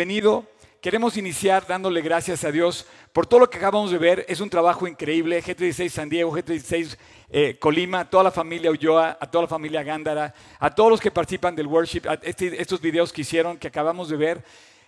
Bienvenido. 0.00 0.46
Queremos 0.80 1.16
iniciar 1.16 1.66
dándole 1.66 2.00
gracias 2.00 2.44
a 2.44 2.52
Dios 2.52 2.86
por 3.12 3.26
todo 3.26 3.40
lo 3.40 3.50
que 3.50 3.58
acabamos 3.58 3.90
de 3.90 3.98
ver. 3.98 4.24
Es 4.28 4.38
un 4.40 4.48
trabajo 4.48 4.86
increíble. 4.86 5.42
G36 5.42 5.88
San 5.88 6.08
Diego, 6.08 6.30
G36 6.30 6.96
eh, 7.28 7.56
Colima, 7.58 8.08
toda 8.08 8.22
la 8.22 8.30
familia 8.30 8.70
Ulloa, 8.70 9.18
a 9.20 9.28
toda 9.28 9.42
la 9.42 9.48
familia 9.48 9.82
Gándara, 9.82 10.32
a 10.60 10.72
todos 10.72 10.90
los 10.90 11.00
que 11.00 11.10
participan 11.10 11.56
del 11.56 11.66
worship, 11.66 12.02
este- 12.22 12.62
estos 12.62 12.80
videos 12.80 13.12
que 13.12 13.22
hicieron, 13.22 13.58
que 13.58 13.66
acabamos 13.66 14.08
de 14.08 14.16
ver. 14.16 14.44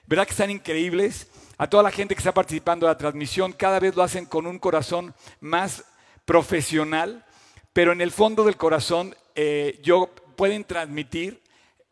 ¿Verdad 0.07 0.25
que 0.25 0.31
están 0.31 0.51
increíbles? 0.53 1.27
A 1.59 1.69
toda 1.69 1.83
la 1.83 1.91
gente 1.91 2.15
que 2.15 2.21
está 2.21 2.33
participando 2.33 2.87
de 2.87 2.93
la 2.93 2.99
transmisión, 2.99 3.53
cada 3.53 3.81
vez 3.81 3.97
lo 3.97 4.05
hacen 4.05 4.25
con 4.25 4.47
un 4.47 4.61
corazón 4.61 5.17
más 5.41 5.85
profesional, 6.25 7.25
pero 7.73 7.91
en 7.91 8.03
el 8.03 8.13
fondo 8.13 8.45
del 8.45 8.57
corazón 8.57 9.17
eh, 9.35 9.81
yo 9.83 10.11
pueden 10.37 10.63
transmitir 10.63 11.42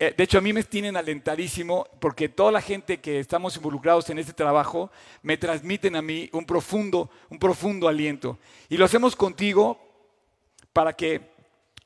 eh, 0.03 0.15
de 0.17 0.23
hecho, 0.23 0.39
a 0.39 0.41
mí 0.41 0.51
me 0.51 0.63
tienen 0.63 0.97
alentadísimo 0.97 1.87
porque 1.99 2.27
toda 2.27 2.51
la 2.51 2.59
gente 2.59 2.99
que 2.99 3.19
estamos 3.19 3.55
involucrados 3.55 4.09
en 4.09 4.17
este 4.17 4.33
trabajo 4.33 4.89
me 5.21 5.37
transmiten 5.37 5.95
a 5.95 6.01
mí 6.01 6.27
un 6.33 6.43
profundo, 6.43 7.11
un 7.29 7.37
profundo 7.37 7.87
aliento. 7.87 8.39
Y 8.67 8.77
lo 8.77 8.85
hacemos 8.85 9.15
contigo 9.15 9.79
para 10.73 10.93
que 10.93 11.21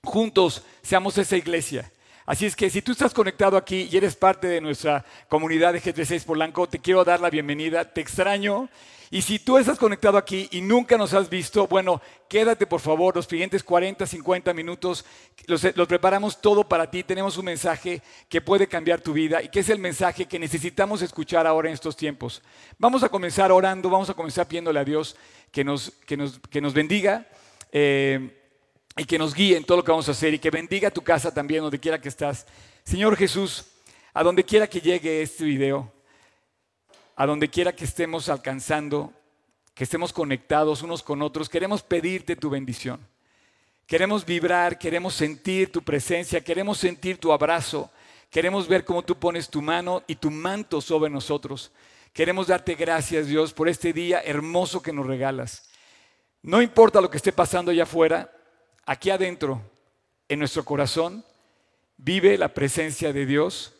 juntos 0.01 0.63
seamos 0.81 1.17
esa 1.17 1.35
iglesia. 1.35 1.91
Así 2.25 2.45
es 2.45 2.55
que 2.55 2.69
si 2.69 2.81
tú 2.81 2.93
estás 2.93 3.13
conectado 3.13 3.57
aquí 3.57 3.89
y 3.91 3.97
eres 3.97 4.15
parte 4.15 4.47
de 4.47 4.61
nuestra 4.61 5.03
comunidad 5.27 5.73
de 5.73 5.81
G36 5.81 6.23
Polanco, 6.23 6.69
te 6.69 6.79
quiero 6.79 7.03
dar 7.03 7.19
la 7.19 7.29
bienvenida, 7.29 7.83
te 7.91 7.99
extraño. 7.99 8.69
Y 9.11 9.21
si 9.21 9.39
tú 9.39 9.57
estás 9.57 9.77
conectado 9.77 10.17
aquí 10.17 10.47
y 10.51 10.61
nunca 10.61 10.97
nos 10.97 11.13
has 11.13 11.29
visto, 11.29 11.67
bueno, 11.67 12.01
quédate 12.27 12.65
por 12.65 12.81
favor 12.81 13.15
los 13.15 13.25
siguientes 13.25 13.63
40, 13.63 14.05
50 14.05 14.53
minutos. 14.53 15.05
Los, 15.47 15.61
preparamos 15.87 16.41
todo 16.41 16.67
para 16.67 16.89
ti. 16.89 17.03
Tenemos 17.03 17.37
un 17.37 17.45
mensaje 17.45 18.01
que 18.29 18.41
puede 18.41 18.67
cambiar 18.67 19.01
tu 19.01 19.13
vida 19.13 19.41
y 19.41 19.49
que 19.49 19.59
es 19.59 19.69
el 19.69 19.79
mensaje 19.79 20.25
que 20.25 20.39
necesitamos 20.39 21.01
escuchar 21.01 21.45
ahora 21.47 21.69
en 21.69 21.73
estos 21.75 21.95
tiempos. 21.95 22.41
Vamos 22.77 23.03
a 23.03 23.09
comenzar 23.09 23.51
orando, 23.51 23.89
vamos 23.89 24.09
a 24.09 24.13
comenzar 24.13 24.47
pidiéndole 24.47 24.79
a 24.79 24.85
Dios 24.85 25.15
que 25.51 25.63
nos, 25.63 25.91
que 26.05 26.17
nos, 26.17 26.39
que 26.49 26.61
nos 26.61 26.73
bendiga. 26.73 27.27
eh, 27.71 28.41
y 28.97 29.05
que 29.05 29.19
nos 29.19 29.33
guíe 29.33 29.57
en 29.57 29.65
todo 29.65 29.77
lo 29.77 29.83
que 29.83 29.91
vamos 29.91 30.07
a 30.07 30.11
hacer 30.11 30.33
y 30.33 30.39
que 30.39 30.49
bendiga 30.49 30.89
tu 30.89 31.01
casa 31.01 31.33
también, 31.33 31.61
donde 31.61 31.79
quiera 31.79 31.99
que 31.99 32.09
estás. 32.09 32.45
Señor 32.83 33.17
Jesús, 33.17 33.65
a 34.13 34.23
donde 34.23 34.43
quiera 34.43 34.67
que 34.67 34.79
llegue 34.79 35.21
este 35.21 35.43
video, 35.43 35.91
a 37.15 37.25
donde 37.25 37.49
quiera 37.49 37.75
que 37.75 37.85
estemos 37.85 38.29
alcanzando, 38.29 39.13
que 39.73 39.83
estemos 39.83 40.11
conectados 40.11 40.81
unos 40.81 41.03
con 41.03 41.21
otros, 41.21 41.49
queremos 41.49 41.81
pedirte 41.81 42.35
tu 42.35 42.49
bendición. 42.49 42.99
Queremos 43.87 44.25
vibrar, 44.25 44.79
queremos 44.79 45.13
sentir 45.13 45.71
tu 45.71 45.83
presencia, 45.83 46.41
queremos 46.41 46.77
sentir 46.77 47.17
tu 47.17 47.31
abrazo, 47.31 47.91
queremos 48.31 48.67
ver 48.67 48.83
cómo 48.83 49.03
tú 49.03 49.15
pones 49.17 49.49
tu 49.49 49.61
mano 49.61 50.03
y 50.07 50.15
tu 50.15 50.31
manto 50.31 50.81
sobre 50.81 51.09
nosotros. 51.09 51.71
Queremos 52.11 52.47
darte 52.47 52.75
gracias, 52.75 53.27
Dios, 53.27 53.53
por 53.53 53.69
este 53.69 53.93
día 53.93 54.21
hermoso 54.21 54.81
que 54.81 54.93
nos 54.93 55.05
regalas. 55.05 55.69
No 56.41 56.61
importa 56.61 57.01
lo 57.01 57.09
que 57.09 57.17
esté 57.17 57.31
pasando 57.31 57.71
allá 57.71 57.83
afuera, 57.83 58.31
aquí 58.85 59.09
adentro, 59.09 59.61
en 60.27 60.39
nuestro 60.39 60.65
corazón, 60.65 61.23
vive 61.97 62.37
la 62.37 62.49
presencia 62.49 63.13
de 63.13 63.25
Dios 63.25 63.74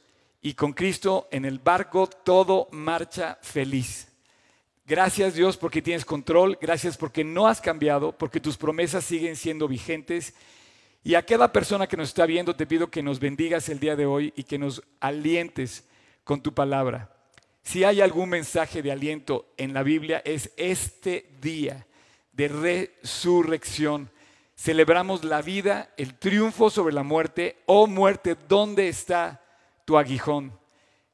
y 0.45 0.53
con 0.53 0.73
Cristo 0.73 1.27
en 1.31 1.43
el 1.43 1.57
barco 1.57 2.05
todo 2.05 2.67
marcha 2.69 3.39
feliz. 3.41 4.09
Gracias 4.85 5.33
Dios 5.33 5.57
porque 5.57 5.81
tienes 5.81 6.05
control, 6.05 6.55
gracias 6.61 6.97
porque 6.97 7.23
no 7.23 7.47
has 7.47 7.59
cambiado, 7.59 8.15
porque 8.15 8.39
tus 8.39 8.55
promesas 8.55 9.03
siguen 9.03 9.37
siendo 9.37 9.67
vigentes. 9.67 10.35
Y 11.03 11.15
a 11.15 11.25
cada 11.25 11.51
persona 11.51 11.87
que 11.87 11.97
nos 11.97 12.09
está 12.09 12.27
viendo 12.27 12.55
te 12.55 12.67
pido 12.67 12.91
que 12.91 13.01
nos 13.01 13.19
bendigas 13.19 13.69
el 13.69 13.79
día 13.79 13.95
de 13.95 14.05
hoy 14.05 14.33
y 14.35 14.43
que 14.43 14.59
nos 14.59 14.83
alientes 14.99 15.83
con 16.23 16.43
tu 16.43 16.53
palabra. 16.53 17.09
Si 17.63 17.83
hay 17.83 17.99
algún 17.99 18.29
mensaje 18.29 18.83
de 18.83 18.91
aliento 18.91 19.47
en 19.57 19.73
la 19.73 19.81
Biblia 19.81 20.21
es 20.25 20.51
este 20.57 21.27
día 21.41 21.87
de 22.33 22.49
resurrección. 22.49 24.11
Celebramos 24.55 25.23
la 25.23 25.41
vida, 25.41 25.91
el 25.97 26.13
triunfo 26.19 26.69
sobre 26.69 26.93
la 26.93 27.01
muerte. 27.01 27.63
Oh 27.65 27.87
muerte, 27.87 28.35
¿dónde 28.47 28.89
está 28.89 29.41
tu 29.85 29.97
aguijón? 29.97 30.57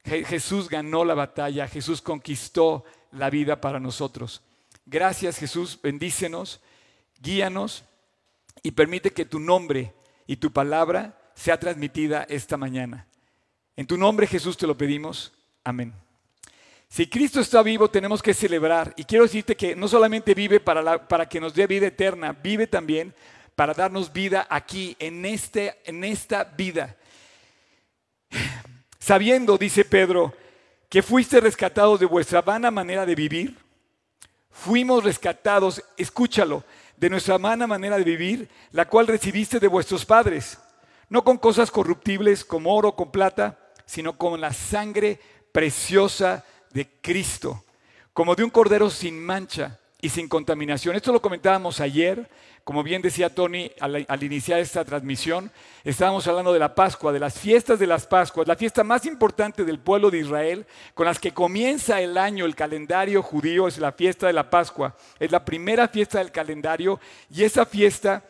Je- 0.04 0.26
Jesús 0.26 0.70
ganó 0.70 1.06
la 1.06 1.14
batalla, 1.14 1.68
Jesús 1.68 2.02
conquistó 2.02 2.84
la 3.12 3.30
vida 3.30 3.62
para 3.62 3.80
nosotros. 3.80 4.42
Gracias 4.86 5.38
Jesús, 5.38 5.80
bendícenos, 5.82 6.60
guíanos 7.22 7.84
y 8.64 8.72
permite 8.72 9.12
que 9.12 9.26
tu 9.26 9.40
nombre 9.40 9.94
y 10.26 10.38
tu 10.38 10.52
palabra 10.52 11.18
sea 11.36 11.60
transmitida 11.60 12.26
esta 12.30 12.58
mañana. 12.58 13.08
En 13.76 13.86
tu 13.88 13.98
nombre 13.98 14.28
Jesús 14.28 14.58
te 14.58 14.68
lo 14.68 14.78
pedimos. 14.78 15.32
Amén. 15.64 15.94
Si 16.90 17.08
Cristo 17.08 17.40
está 17.40 17.64
vivo, 17.64 17.90
tenemos 17.90 18.22
que 18.22 18.34
celebrar. 18.34 18.94
Y 18.98 19.06
quiero 19.06 19.24
decirte 19.24 19.56
que 19.56 19.76
no 19.76 19.88
solamente 19.88 20.34
vive 20.34 20.60
para, 20.60 21.08
para 21.08 21.30
que 21.30 21.40
nos 21.40 21.54
dé 21.54 21.66
vida 21.66 21.88
eterna, 21.88 22.34
vive 22.34 22.68
también 22.68 23.14
para 23.56 23.74
darnos 23.74 24.12
vida 24.12 24.46
aquí, 24.50 24.96
en, 25.00 25.26
este, 25.26 25.80
en 25.86 26.04
esta 26.04 26.44
vida. 26.44 26.98
Sabiendo, 29.00 29.58
dice 29.58 29.84
Pedro, 29.86 30.34
que 30.90 31.02
fuiste 31.02 31.40
rescatados 31.40 32.00
de 32.00 32.06
vuestra 32.06 32.42
vana 32.42 32.70
manera 32.72 33.06
de 33.06 33.16
vivir, 33.16 33.58
fuimos 34.50 35.04
rescatados, 35.04 35.84
escúchalo, 35.98 36.64
de 36.98 37.10
nuestra 37.10 37.38
vana 37.38 37.66
manera 37.66 37.98
de 37.98 38.04
vivir, 38.04 38.50
la 38.72 38.88
cual 38.88 39.08
recibiste 39.08 39.60
de 39.60 39.68
vuestros 39.68 40.06
padres, 40.06 40.60
no 41.10 41.24
con 41.24 41.38
cosas 41.38 41.72
corruptibles 41.72 42.46
como 42.46 42.76
oro 42.76 42.96
con 42.96 43.12
plata, 43.12 43.58
sino 43.86 44.18
con 44.18 44.40
la 44.40 44.54
sangre 44.54 45.20
preciosa 45.52 46.46
de 46.72 46.88
Cristo, 47.02 47.66
como 48.14 48.36
de 48.36 48.44
un 48.44 48.50
cordero 48.50 48.90
sin 48.90 49.24
mancha 49.24 49.80
y 50.02 50.10
sin 50.10 50.28
contaminación. 50.28 50.96
Esto 50.96 51.14
lo 51.14 51.22
comentábamos 51.22 51.80
ayer, 51.80 52.28
como 52.64 52.84
bien 52.84 53.04
decía 53.04 53.34
Tony 53.34 53.72
al, 53.80 54.06
al 54.08 54.24
iniciar 54.24 54.60
esta 54.60 54.84
transmisión, 54.84 55.52
estábamos 55.84 56.28
hablando 56.28 56.52
de 56.52 56.60
la 56.60 56.74
Pascua, 56.74 57.12
de 57.12 57.20
las 57.20 57.38
fiestas 57.40 57.78
de 57.78 57.88
las 57.88 58.08
Pascuas, 58.08 58.48
la 58.48 58.56
fiesta 58.56 58.84
más 58.84 59.06
importante 59.06 59.64
del 59.64 59.80
pueblo 59.80 60.10
de 60.10 60.20
Israel, 60.20 60.66
con 60.96 61.06
las 61.06 61.20
que 61.20 61.34
comienza 61.34 62.02
el 62.02 62.18
año, 62.18 62.46
el 62.46 62.56
calendario 62.56 63.22
judío, 63.22 63.68
es 63.68 63.78
la 63.78 63.92
fiesta 63.92 64.28
de 64.28 64.34
la 64.34 64.50
Pascua, 64.50 64.96
es 65.20 65.32
la 65.32 65.46
primera 65.46 65.88
fiesta 65.88 66.18
del 66.18 66.32
calendario 66.32 67.00
y 67.30 67.44
esa 67.44 67.66
fiesta 67.66 68.24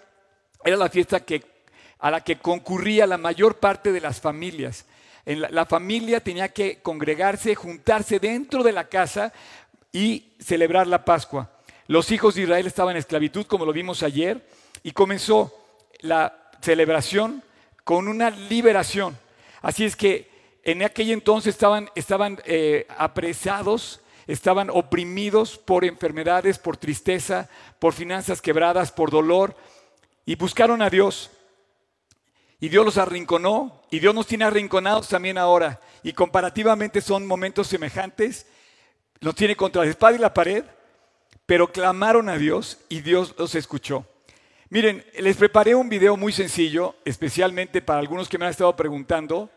era 0.63 0.75
la 0.75 0.89
fiesta 0.89 1.21
que, 1.21 1.41
a 1.99 2.11
la 2.11 2.21
que 2.21 2.37
concurría 2.37 3.07
la 3.07 3.17
mayor 3.17 3.57
parte 3.59 3.93
de 3.93 4.01
las 4.01 4.19
familias. 4.19 4.85
En 5.25 5.41
la, 5.41 5.49
la 5.49 5.65
familia 5.65 6.19
tenía 6.19 6.49
que 6.49 6.81
congregarse, 6.81 7.55
juntarse 7.55 8.19
dentro 8.19 8.63
de 8.63 8.71
la 8.71 8.89
casa 8.89 9.31
y 9.91 10.33
celebrar 10.39 10.87
la 10.87 11.03
Pascua. 11.05 11.49
Los 11.91 12.09
hijos 12.13 12.35
de 12.35 12.43
Israel 12.43 12.67
estaban 12.67 12.91
en 12.91 12.99
esclavitud, 12.99 13.45
como 13.45 13.65
lo 13.65 13.73
vimos 13.73 14.01
ayer, 14.01 14.47
y 14.81 14.93
comenzó 14.93 15.53
la 15.99 16.49
celebración 16.61 17.43
con 17.83 18.07
una 18.07 18.29
liberación. 18.29 19.17
Así 19.61 19.83
es 19.83 19.97
que 19.97 20.29
en 20.63 20.83
aquel 20.83 21.11
entonces 21.11 21.53
estaban, 21.53 22.39
eh, 22.45 22.87
apresados, 22.97 23.99
estaban 24.25 24.69
oprimidos 24.69 25.57
por 25.57 25.83
enfermedades, 25.83 26.59
por 26.59 26.77
tristeza, 26.77 27.49
por 27.77 27.91
finanzas 27.91 28.41
quebradas, 28.41 28.93
por 28.93 29.11
dolor, 29.11 29.53
y 30.25 30.35
buscaron 30.35 30.81
a 30.81 30.89
Dios. 30.89 31.29
Y 32.61 32.69
Dios 32.69 32.85
los 32.85 32.97
arrinconó, 32.99 33.81
y 33.91 33.99
Dios 33.99 34.15
nos 34.15 34.27
tiene 34.27 34.45
arrinconados 34.45 35.09
también 35.09 35.37
ahora. 35.37 35.81
Y 36.03 36.13
comparativamente 36.13 37.01
son 37.01 37.27
momentos 37.27 37.67
semejantes. 37.67 38.45
Nos 39.19 39.35
tiene 39.35 39.57
contra 39.57 39.83
la 39.83 39.89
espada 39.89 40.15
y 40.15 40.19
la 40.19 40.33
pared, 40.33 40.63
pero 41.51 41.69
clamaron 41.69 42.29
a 42.29 42.37
Dios 42.37 42.79
y 42.87 43.01
Dios 43.01 43.35
los 43.37 43.55
escuchó. 43.55 44.05
Miren, 44.69 45.03
les 45.19 45.35
preparé 45.35 45.75
un 45.75 45.89
video 45.89 46.15
muy 46.15 46.31
sencillo, 46.31 46.95
especialmente 47.03 47.81
para 47.81 47.99
algunos 47.99 48.29
que 48.29 48.37
me 48.37 48.45
han 48.45 48.51
estado 48.51 48.73
preguntando. 48.73 49.49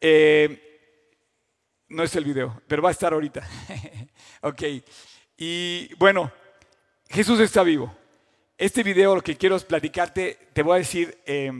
Eh, 0.00 0.78
no 1.88 2.04
es 2.04 2.14
el 2.14 2.24
video, 2.24 2.62
pero 2.68 2.80
va 2.80 2.90
a 2.90 2.92
estar 2.92 3.12
ahorita. 3.12 3.44
ok. 4.42 4.62
Y 5.36 5.92
bueno, 5.94 6.30
Jesús 7.08 7.40
está 7.40 7.64
vivo. 7.64 7.92
Este 8.56 8.84
video 8.84 9.16
lo 9.16 9.20
que 9.20 9.36
quiero 9.36 9.56
es 9.56 9.64
platicarte, 9.64 10.38
te 10.52 10.62
voy 10.62 10.76
a 10.76 10.78
decir, 10.78 11.18
eh, 11.26 11.50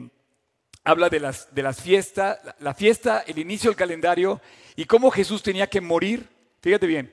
habla 0.84 1.08
de 1.08 1.18
las, 1.18 1.52
de 1.52 1.64
las 1.64 1.82
fiestas, 1.82 2.38
la- 2.60 2.74
fiesta, 2.74 3.24
el 3.26 3.40
inicio 3.40 3.70
del 3.70 3.76
calendario 3.76 4.40
y 4.76 4.84
cómo 4.84 5.10
Jesús 5.10 5.42
tenía 5.42 5.66
que 5.66 5.80
morir, 5.80 6.28
fíjate 6.60 6.86
bien, 6.86 7.12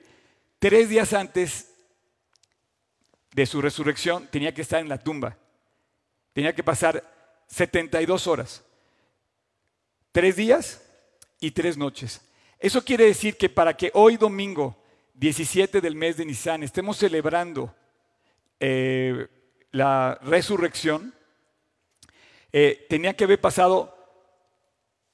tres 0.60 0.88
días 0.88 1.12
antes 1.14 1.67
de 3.32 3.46
su 3.46 3.60
resurrección 3.60 4.26
tenía 4.28 4.52
que 4.52 4.62
estar 4.62 4.80
en 4.80 4.88
la 4.88 4.98
tumba. 4.98 5.36
Tenía 6.32 6.54
que 6.54 6.62
pasar 6.62 7.02
72 7.46 8.26
horas. 8.26 8.64
Tres 10.12 10.36
días 10.36 10.82
y 11.40 11.50
tres 11.50 11.76
noches. 11.76 12.20
Eso 12.58 12.84
quiere 12.84 13.04
decir 13.04 13.36
que 13.36 13.48
para 13.48 13.76
que 13.76 13.90
hoy 13.94 14.16
domingo, 14.16 14.76
17 15.14 15.80
del 15.80 15.94
mes 15.94 16.16
de 16.16 16.24
Nisan, 16.24 16.62
estemos 16.62 16.96
celebrando 16.96 17.74
eh, 18.60 19.28
la 19.70 20.18
resurrección, 20.22 21.14
eh, 22.52 22.86
tenía 22.88 23.14
que 23.14 23.24
haber 23.24 23.40
pasado 23.40 23.94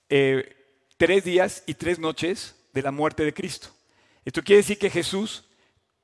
eh, 0.08 0.54
tres 0.96 1.24
días 1.24 1.64
y 1.66 1.74
tres 1.74 1.98
noches 1.98 2.54
de 2.72 2.82
la 2.82 2.90
muerte 2.90 3.24
de 3.24 3.34
Cristo. 3.34 3.68
Esto 4.24 4.42
quiere 4.42 4.62
decir 4.62 4.78
que 4.78 4.90
Jesús, 4.90 5.44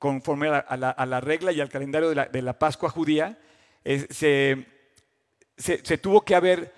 conforme 0.00 0.48
a 0.48 0.76
la, 0.78 1.20
regla 1.20 1.52
y 1.52 1.60
al 1.60 1.68
calendario 1.68 2.08
de 2.08 2.42
la, 2.42 2.58
Pascua 2.58 2.88
judía, 2.88 3.38
se, 3.84 4.66
tuvo, 6.00 6.22
que 6.22 6.34
haber, 6.34 6.72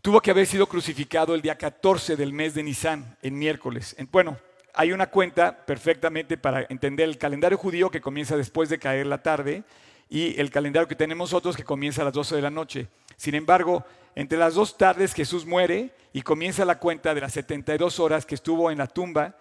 tuvo 0.00 0.20
que 0.20 0.30
haber 0.30 0.46
sido 0.46 0.68
crucificado 0.68 1.34
el 1.34 1.42
día 1.42 1.58
14 1.58 2.14
del 2.14 2.32
mes 2.32 2.54
de 2.54 2.62
Nisan, 2.62 3.18
en 3.20 3.36
miércoles. 3.36 3.96
Bueno, 4.12 4.38
hay 4.74 4.92
una 4.92 5.08
cuenta 5.08 5.66
perfectamente 5.66 6.38
para 6.38 6.64
entender 6.68 7.08
el 7.08 7.18
calendario 7.18 7.58
judío 7.58 7.90
que 7.90 8.00
comienza 8.00 8.36
después 8.36 8.68
de 8.68 8.78
caer 8.78 9.06
la 9.06 9.20
tarde 9.20 9.64
y 10.08 10.40
el 10.40 10.52
calendario 10.52 10.86
que 10.86 10.94
tenemos 10.94 11.32
nosotros 11.32 11.56
que 11.56 11.64
comienza 11.64 12.02
a 12.02 12.04
las 12.04 12.14
12 12.14 12.36
de 12.36 12.42
la 12.42 12.50
noche. 12.50 12.86
Sin 13.16 13.34
embargo, 13.34 13.84
entre 14.14 14.38
las 14.38 14.54
dos 14.54 14.78
tardes 14.78 15.14
Jesús 15.14 15.44
muere 15.44 15.90
y 16.12 16.22
comienza 16.22 16.64
la 16.64 16.78
cuenta 16.78 17.12
de 17.12 17.22
las 17.22 17.32
72 17.32 17.98
horas 17.98 18.24
que 18.24 18.36
estuvo 18.36 18.70
en 18.70 18.78
la 18.78 18.86
tumba. 18.86 19.34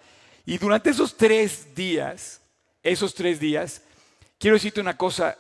Y 0.44 0.58
durante 0.58 0.90
esos 0.90 1.16
tres 1.16 1.76
días, 1.76 2.42
esos 2.84 3.14
tres 3.16 3.40
días, 3.40 3.82
quiero 4.38 4.56
decirte 4.56 4.82
una 4.82 4.98
cosa. 4.98 5.38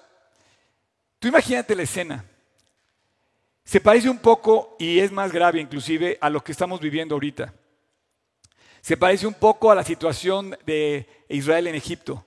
Tú 1.20 1.28
imagínate 1.28 1.76
la 1.76 1.84
escena. 1.84 2.26
Se 3.66 3.80
parece 3.80 4.10
un 4.10 4.18
poco, 4.18 4.76
y 4.80 5.00
es 5.00 5.12
más 5.12 5.32
grave 5.32 5.60
inclusive, 5.60 6.18
a 6.20 6.30
lo 6.30 6.44
que 6.44 6.54
estamos 6.54 6.80
viviendo 6.80 7.16
ahorita. 7.16 7.54
Se 8.82 8.98
parece 8.98 9.28
un 9.28 9.34
poco 9.34 9.72
a 9.72 9.76
la 9.76 9.84
situación 9.84 10.58
de 10.66 11.08
Israel 11.30 11.68
en 11.68 11.76
Egipto. 11.76 12.26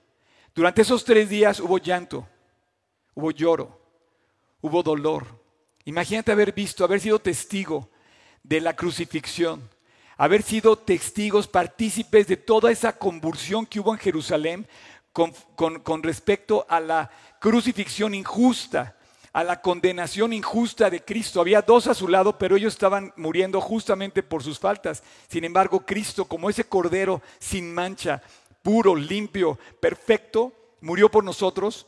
Durante 0.55 0.81
esos 0.81 1.03
tres 1.03 1.29
días 1.29 1.59
hubo 1.59 1.77
llanto, 1.77 2.27
hubo 3.13 3.29
lloro, 3.29 3.79
hubo 4.61 4.81
dolor. 4.81 5.27
Imagínate 5.85 6.31
haber 6.31 6.53
visto, 6.53 6.83
haber 6.83 6.99
sido 6.99 7.19
testigo 7.19 7.89
de 8.41 8.59
la 8.59 8.75
crucifixión, 8.75 9.69
haber 10.17 10.41
sido 10.41 10.75
testigos, 10.75 11.47
partícipes 11.47 12.25
de 12.25 12.37
toda 12.37 12.71
esa 12.71 12.97
convulsión 12.97 13.67
que 13.67 13.79
hubo 13.79 13.93
en 13.93 13.99
Jerusalén 13.99 14.67
con, 15.55 16.03
respecto 16.03 16.65
a 16.69 16.79
la 16.79 17.09
crucifixión 17.39 18.13
injusta 18.13 18.93
a 19.33 19.43
la 19.43 19.61
condenación 19.61 20.33
injusta 20.33 20.89
de 20.89 21.05
Cristo. 21.05 21.39
Había 21.39 21.61
dos 21.61 21.85
a 21.85 21.93
su 21.93 22.07
lado, 22.07 22.39
pero 22.39 22.55
ellos 22.55 22.73
estaban 22.73 23.13
muriendo 23.17 23.61
justamente 23.61 24.23
por 24.23 24.41
sus 24.41 24.57
faltas. 24.57 25.03
Sin 25.27 25.43
embargo, 25.43 25.85
Cristo, 25.85 26.25
como 26.25 26.49
ese 26.49 26.63
cordero 26.63 27.21
sin 27.37 27.71
mancha, 27.71 28.23
puro, 28.63 28.95
limpio, 28.95 29.59
perfecto, 29.79 30.53
murió 30.81 31.11
por 31.11 31.23
nosotros 31.23 31.85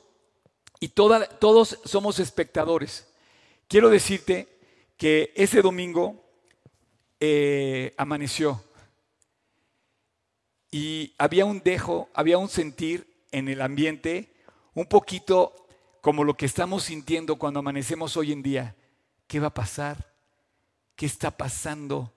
y 0.80 0.90
todos 0.90 1.80
somos 1.86 2.20
espectadores. 2.20 3.08
Quiero 3.68 3.90
decirte 3.90 4.48
que 4.96 5.34
ese 5.36 5.64
domingo 5.64 6.24
eh, 7.20 7.96
amaneció 7.98 8.64
y 10.70 11.16
había 11.18 11.46
un 11.46 11.62
dejo, 11.64 12.10
había 12.14 12.38
un 12.38 12.50
sentir 12.50 13.09
en 13.32 13.48
el 13.48 13.62
ambiente 13.62 14.34
un 14.74 14.86
poquito 14.86 15.68
como 16.02 16.24
lo 16.24 16.36
que 16.36 16.46
estamos 16.46 16.84
sintiendo 16.84 17.38
cuando 17.38 17.60
amanecemos 17.60 18.16
hoy 18.18 18.32
en 18.32 18.42
día. 18.42 18.76
¿Qué 19.28 19.40
va 19.40 19.48
a 19.48 19.54
pasar? 19.54 20.14
¿Qué 20.96 21.06
está 21.06 21.32
pasando? 21.32 22.14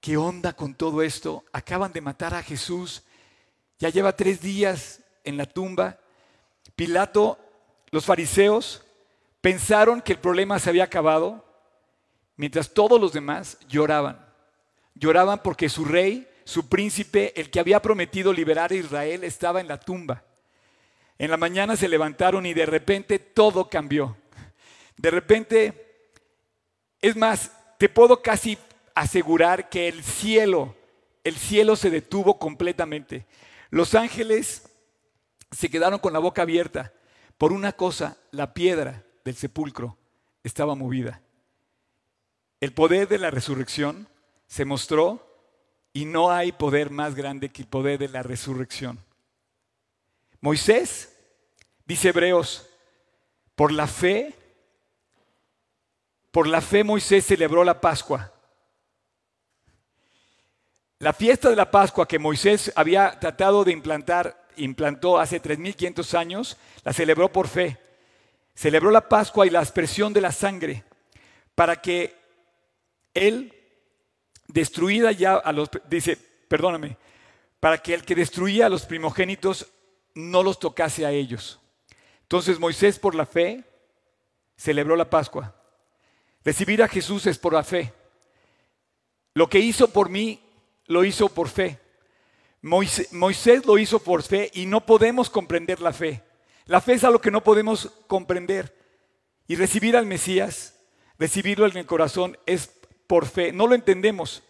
¿Qué 0.00 0.16
onda 0.16 0.54
con 0.54 0.74
todo 0.74 1.02
esto? 1.02 1.44
Acaban 1.52 1.92
de 1.92 2.00
matar 2.00 2.34
a 2.34 2.42
Jesús. 2.42 3.02
Ya 3.78 3.90
lleva 3.90 4.16
tres 4.16 4.40
días 4.40 5.00
en 5.24 5.36
la 5.36 5.46
tumba. 5.46 5.98
Pilato, 6.74 7.38
los 7.90 8.06
fariseos, 8.06 8.82
pensaron 9.40 10.00
que 10.00 10.12
el 10.12 10.18
problema 10.18 10.58
se 10.58 10.70
había 10.70 10.84
acabado, 10.84 11.44
mientras 12.36 12.72
todos 12.72 13.00
los 13.00 13.12
demás 13.12 13.58
lloraban. 13.68 14.26
Lloraban 14.94 15.42
porque 15.42 15.68
su 15.68 15.84
rey, 15.84 16.28
su 16.50 16.68
príncipe, 16.68 17.32
el 17.40 17.48
que 17.50 17.60
había 17.60 17.80
prometido 17.80 18.32
liberar 18.32 18.72
a 18.72 18.74
Israel, 18.74 19.24
estaba 19.24 19.60
en 19.60 19.68
la 19.68 19.78
tumba. 19.78 20.24
En 21.16 21.30
la 21.30 21.36
mañana 21.36 21.76
se 21.76 21.88
levantaron 21.88 22.44
y 22.44 22.54
de 22.54 22.66
repente 22.66 23.18
todo 23.18 23.68
cambió. 23.68 24.16
De 24.96 25.10
repente, 25.10 26.10
es 27.00 27.16
más, 27.16 27.52
te 27.78 27.88
puedo 27.88 28.20
casi 28.20 28.58
asegurar 28.94 29.68
que 29.68 29.86
el 29.86 30.02
cielo, 30.02 30.74
el 31.22 31.36
cielo 31.36 31.76
se 31.76 31.88
detuvo 31.88 32.38
completamente. 32.38 33.26
Los 33.70 33.94
ángeles 33.94 34.68
se 35.52 35.70
quedaron 35.70 36.00
con 36.00 36.12
la 36.12 36.18
boca 36.18 36.42
abierta 36.42 36.92
por 37.38 37.52
una 37.52 37.72
cosa, 37.72 38.18
la 38.32 38.52
piedra 38.52 39.04
del 39.24 39.34
sepulcro 39.34 39.96
estaba 40.42 40.74
movida. 40.74 41.22
El 42.60 42.74
poder 42.74 43.08
de 43.08 43.18
la 43.18 43.30
resurrección 43.30 44.08
se 44.46 44.66
mostró 44.66 45.29
y 45.92 46.04
no 46.04 46.30
hay 46.30 46.52
poder 46.52 46.90
más 46.90 47.14
grande 47.14 47.50
que 47.50 47.62
el 47.62 47.68
poder 47.68 47.98
de 47.98 48.08
la 48.08 48.22
resurrección. 48.22 48.98
Moisés, 50.40 51.16
dice 51.84 52.08
Hebreos, 52.08 52.66
por 53.54 53.72
la 53.72 53.86
fe, 53.86 54.34
por 56.30 56.46
la 56.46 56.60
fe 56.60 56.84
Moisés 56.84 57.26
celebró 57.26 57.64
la 57.64 57.80
Pascua. 57.80 58.32
La 60.98 61.12
fiesta 61.12 61.50
de 61.50 61.56
la 61.56 61.70
Pascua 61.70 62.06
que 62.06 62.18
Moisés 62.18 62.72
había 62.76 63.18
tratado 63.18 63.64
de 63.64 63.72
implantar, 63.72 64.46
implantó 64.56 65.18
hace 65.18 65.42
3.500 65.42 66.18
años, 66.18 66.56
la 66.84 66.92
celebró 66.92 67.32
por 67.32 67.48
fe. 67.48 67.78
Celebró 68.54 68.90
la 68.90 69.08
Pascua 69.08 69.46
y 69.46 69.50
la 69.50 69.60
aspersión 69.60 70.12
de 70.12 70.20
la 70.20 70.32
sangre 70.32 70.84
para 71.54 71.76
que 71.80 72.16
él, 73.14 73.54
destruida 74.52 75.12
ya 75.12 75.34
a 75.34 75.52
los, 75.52 75.70
dice, 75.88 76.16
perdóname, 76.48 76.96
para 77.58 77.78
que 77.78 77.94
el 77.94 78.04
que 78.04 78.14
destruía 78.14 78.66
a 78.66 78.70
los 78.70 78.86
primogénitos 78.86 79.66
no 80.14 80.42
los 80.42 80.58
tocase 80.58 81.06
a 81.06 81.10
ellos. 81.10 81.60
Entonces 82.22 82.58
Moisés 82.58 82.98
por 82.98 83.14
la 83.14 83.26
fe 83.26 83.64
celebró 84.56 84.96
la 84.96 85.08
Pascua. 85.08 85.54
Recibir 86.44 86.82
a 86.82 86.88
Jesús 86.88 87.26
es 87.26 87.38
por 87.38 87.52
la 87.52 87.64
fe. 87.64 87.92
Lo 89.34 89.48
que 89.48 89.58
hizo 89.58 89.88
por 89.88 90.08
mí, 90.08 90.40
lo 90.86 91.04
hizo 91.04 91.28
por 91.28 91.48
fe. 91.48 91.78
Moisés, 92.62 93.66
lo 93.66 93.78
hizo 93.78 93.98
por 94.00 94.22
fe 94.22 94.50
y 94.54 94.66
no 94.66 94.84
podemos 94.84 95.30
comprender 95.30 95.80
la 95.80 95.92
fe. 95.92 96.22
La 96.66 96.80
fe 96.80 96.94
es 96.94 97.04
algo 97.04 97.20
que 97.20 97.30
no 97.30 97.42
podemos 97.42 97.90
comprender. 98.06 98.76
Y 99.46 99.56
recibir 99.56 99.96
al 99.96 100.06
Mesías, 100.06 100.78
recibirlo 101.18 101.66
en 101.66 101.76
el 101.76 101.86
corazón, 101.86 102.38
es 102.46 102.70
por 103.10 103.26
fe. 103.26 103.50
No 103.50 103.66
lo 103.66 103.74
entendemos, 103.74 104.40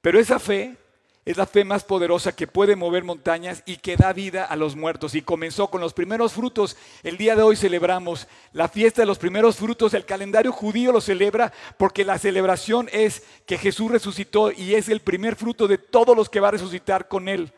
pero 0.00 0.20
esa 0.20 0.38
fe 0.38 0.76
es 1.24 1.36
la 1.36 1.46
fe 1.46 1.64
más 1.64 1.82
poderosa 1.82 2.30
que 2.30 2.46
puede 2.46 2.76
mover 2.76 3.02
montañas 3.02 3.64
y 3.66 3.78
que 3.78 3.96
da 3.96 4.12
vida 4.12 4.44
a 4.44 4.54
los 4.54 4.76
muertos. 4.76 5.16
Y 5.16 5.22
comenzó 5.22 5.66
con 5.66 5.80
los 5.80 5.94
primeros 5.94 6.34
frutos. 6.34 6.76
El 7.02 7.16
día 7.16 7.34
de 7.34 7.42
hoy 7.42 7.56
celebramos 7.56 8.28
la 8.52 8.68
fiesta 8.68 9.02
de 9.02 9.06
los 9.06 9.18
primeros 9.18 9.56
frutos. 9.56 9.94
El 9.94 10.04
calendario 10.04 10.52
judío 10.52 10.92
lo 10.92 11.00
celebra 11.00 11.52
porque 11.76 12.04
la 12.04 12.20
celebración 12.20 12.88
es 12.92 13.24
que 13.46 13.58
Jesús 13.58 13.90
resucitó 13.90 14.52
y 14.52 14.76
es 14.76 14.88
el 14.88 15.00
primer 15.00 15.34
fruto 15.34 15.66
de 15.66 15.78
todos 15.78 16.16
los 16.16 16.28
que 16.28 16.38
va 16.38 16.48
a 16.48 16.52
resucitar 16.52 17.08
con 17.08 17.28
él. 17.28 17.52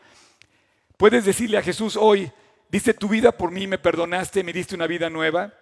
Puedes 0.97 1.23
decirle 1.23 1.59
a 1.59 1.61
Jesús 1.61 1.95
hoy, 1.95 2.31
diste 2.67 2.95
tu 2.95 3.07
vida 3.07 3.31
por 3.31 3.51
mí, 3.51 3.67
me 3.67 3.77
perdonaste, 3.77 4.43
me 4.43 4.53
diste 4.53 4.73
una 4.73 4.87
vida 4.87 5.07
nueva. 5.07 5.53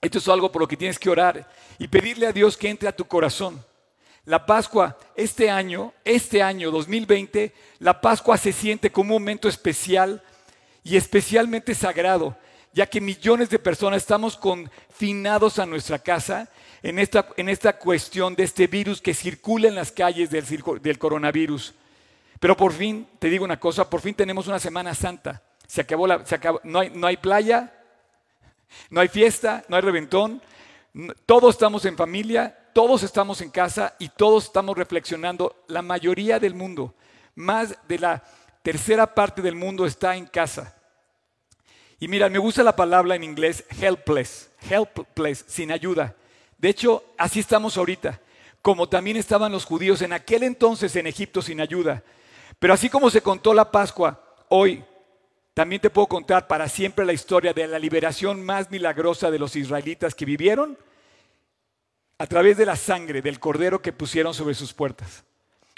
Esto 0.00 0.16
es 0.16 0.28
algo 0.28 0.50
por 0.50 0.62
lo 0.62 0.68
que 0.68 0.78
tienes 0.78 0.98
que 0.98 1.10
orar 1.10 1.46
y 1.78 1.86
pedirle 1.86 2.26
a 2.26 2.32
Dios 2.32 2.56
que 2.56 2.70
entre 2.70 2.88
a 2.88 2.96
tu 2.96 3.04
corazón. 3.04 3.62
La 4.26 4.44
Pascua, 4.44 4.98
este 5.14 5.48
año, 5.48 5.92
este 6.04 6.42
año 6.42 6.72
2020, 6.72 7.54
la 7.78 8.00
Pascua 8.00 8.36
se 8.36 8.52
siente 8.52 8.90
como 8.90 9.14
un 9.14 9.22
momento 9.22 9.48
especial 9.48 10.20
y 10.82 10.96
especialmente 10.96 11.76
sagrado, 11.76 12.36
ya 12.72 12.86
que 12.86 13.00
millones 13.00 13.50
de 13.50 13.60
personas 13.60 14.02
estamos 14.02 14.36
confinados 14.36 15.60
a 15.60 15.66
nuestra 15.66 16.00
casa 16.00 16.48
en 16.82 16.98
esta, 16.98 17.28
en 17.36 17.48
esta 17.48 17.78
cuestión 17.78 18.34
de 18.34 18.42
este 18.42 18.66
virus 18.66 19.00
que 19.00 19.14
circula 19.14 19.68
en 19.68 19.76
las 19.76 19.92
calles 19.92 20.28
del, 20.28 20.44
del 20.82 20.98
coronavirus. 20.98 21.72
Pero 22.40 22.56
por 22.56 22.72
fin, 22.72 23.06
te 23.20 23.30
digo 23.30 23.44
una 23.44 23.60
cosa, 23.60 23.88
por 23.88 24.00
fin 24.00 24.14
tenemos 24.14 24.48
una 24.48 24.58
Semana 24.58 24.92
Santa. 24.96 25.40
Se 25.68 25.82
acabó 25.82 26.08
la, 26.08 26.26
se 26.26 26.34
acabó, 26.34 26.60
no, 26.64 26.80
hay, 26.80 26.90
no 26.90 27.06
hay 27.06 27.16
playa, 27.16 27.72
no 28.90 29.00
hay 29.00 29.06
fiesta, 29.06 29.64
no 29.68 29.76
hay 29.76 29.82
reventón, 29.82 30.42
todos 31.26 31.54
estamos 31.54 31.84
en 31.84 31.96
familia, 31.96 32.58
todos 32.76 33.02
estamos 33.04 33.40
en 33.40 33.48
casa 33.48 33.96
y 33.98 34.10
todos 34.10 34.44
estamos 34.44 34.76
reflexionando. 34.76 35.64
La 35.66 35.80
mayoría 35.80 36.38
del 36.38 36.54
mundo, 36.54 36.94
más 37.34 37.74
de 37.88 37.98
la 37.98 38.22
tercera 38.62 39.14
parte 39.14 39.40
del 39.40 39.54
mundo 39.54 39.86
está 39.86 40.14
en 40.14 40.26
casa. 40.26 40.76
Y 41.98 42.06
mira, 42.06 42.28
me 42.28 42.36
gusta 42.36 42.62
la 42.62 42.76
palabra 42.76 43.14
en 43.14 43.24
inglés 43.24 43.64
helpless, 43.80 44.50
helpless, 44.60 45.46
sin 45.48 45.72
ayuda. 45.72 46.16
De 46.58 46.68
hecho, 46.68 47.02
así 47.16 47.40
estamos 47.40 47.78
ahorita, 47.78 48.20
como 48.60 48.90
también 48.90 49.16
estaban 49.16 49.52
los 49.52 49.64
judíos 49.64 50.02
en 50.02 50.12
aquel 50.12 50.42
entonces 50.42 50.94
en 50.96 51.06
Egipto 51.06 51.40
sin 51.40 51.62
ayuda. 51.62 52.04
Pero 52.58 52.74
así 52.74 52.90
como 52.90 53.08
se 53.08 53.22
contó 53.22 53.54
la 53.54 53.70
Pascua, 53.72 54.22
hoy 54.50 54.84
también 55.54 55.80
te 55.80 55.88
puedo 55.88 56.08
contar 56.08 56.46
para 56.46 56.68
siempre 56.68 57.06
la 57.06 57.14
historia 57.14 57.54
de 57.54 57.68
la 57.68 57.78
liberación 57.78 58.44
más 58.44 58.70
milagrosa 58.70 59.30
de 59.30 59.38
los 59.38 59.56
israelitas 59.56 60.14
que 60.14 60.26
vivieron 60.26 60.76
a 62.18 62.26
través 62.26 62.56
de 62.56 62.66
la 62.66 62.76
sangre 62.76 63.22
del 63.22 63.38
cordero 63.38 63.82
que 63.82 63.92
pusieron 63.92 64.34
sobre 64.34 64.54
sus 64.54 64.72
puertas. 64.72 65.24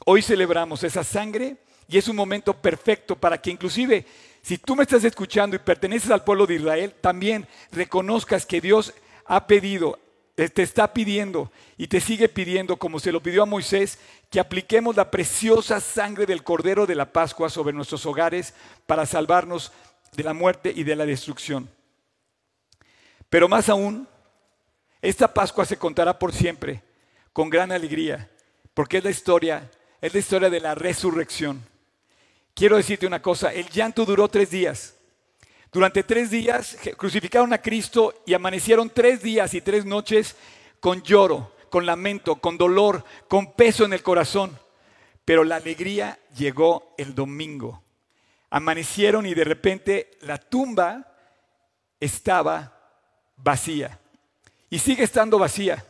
Hoy 0.05 0.23
celebramos 0.23 0.85
esa 0.85 1.03
sangre 1.03 1.57
y 1.89 1.99
es 1.99 2.07
un 2.09 2.17
momento 2.17 2.55
perfecto 2.55 3.17
para 3.17 3.41
que 3.41 3.51
inclusive 3.51 4.07
si 4.43 4.59
tú 4.59 4.77
me 4.77 4.85
estás 4.85 5.05
escuchando 5.05 5.57
y 5.57 5.59
perteneces 5.59 6.11
al 6.11 6.25
pueblo 6.25 6.47
de 6.47 6.55
Israel, 6.55 6.95
también 7.01 7.47
reconozcas 7.73 8.47
que 8.47 8.61
Dios 8.61 8.95
ha 9.27 9.47
pedido, 9.47 9.99
eh, 10.37 10.49
te 10.49 10.63
está 10.63 10.95
pidiendo 10.95 11.51
y 11.77 11.89
te 11.89 12.01
sigue 12.01 12.29
pidiendo, 12.29 12.77
como 12.77 13.01
se 13.01 13.13
lo 13.13 13.23
pidió 13.23 13.43
a 13.43 13.47
Moisés, 13.47 13.99
que 14.31 14.41
apliquemos 14.41 14.97
la 14.97 15.11
preciosa 15.11 15.81
sangre 15.81 16.25
del 16.25 16.45
Cordero 16.45 16.87
de 16.87 16.95
la 16.95 17.13
Pascua 17.13 17.51
sobre 17.51 17.75
nuestros 17.75 18.07
hogares 18.07 18.55
para 18.87 19.05
salvarnos 19.05 19.73
de 20.17 20.23
la 20.23 20.35
muerte 20.35 20.73
y 20.75 20.85
de 20.85 20.97
la 20.97 21.05
destrucción. 21.05 21.69
Pero 23.29 23.49
más 23.49 23.69
aún, 23.69 24.09
esta 25.01 25.33
Pascua 25.33 25.65
se 25.65 25.77
contará 25.77 26.19
por 26.19 26.33
siempre, 26.33 26.83
con 27.33 27.51
gran 27.51 27.71
alegría, 27.71 28.31
porque 28.75 28.99
es 28.99 29.05
la 29.05 29.11
historia, 29.11 29.71
es 30.01 30.13
la 30.13 30.19
historia 30.19 30.51
de 30.51 30.61
la 30.61 30.75
resurrección. 30.75 31.65
Quiero 32.55 32.77
decirte 32.77 33.07
una 33.07 33.23
cosa, 33.23 33.53
el 33.53 33.69
llanto 33.69 34.05
duró 34.05 34.29
tres 34.29 34.51
días. 34.51 34.97
Durante 35.71 36.03
tres 36.03 36.31
días 36.31 36.77
crucificaron 36.97 37.53
a 37.53 37.63
Cristo 37.63 38.23
y 38.27 38.35
amanecieron 38.35 38.91
tres 38.91 39.23
días 39.23 39.55
y 39.55 39.61
tres 39.61 39.85
noches 39.85 40.35
con 40.81 41.03
lloro, 41.03 41.55
con 41.71 41.87
lamento, 41.87 42.37
con 42.37 42.59
dolor, 42.59 43.05
con 43.29 43.53
peso 43.53 43.85
en 43.85 43.93
el 43.93 44.03
corazón. 44.03 44.59
Pero 45.25 45.45
la 45.45 45.57
alegría 45.57 46.19
llegó 46.37 46.95
el 46.99 47.15
domingo. 47.15 47.85
Amanecieron 48.51 49.27
y 49.27 49.35
de 49.35 49.45
repente 49.45 50.11
la 50.23 50.39
tumba 50.39 51.15
estaba 52.01 52.75
vacía. 53.37 54.01
Y 54.71 54.79
sigue 54.79 55.05
estando 55.05 55.39
vacía. 55.39 55.85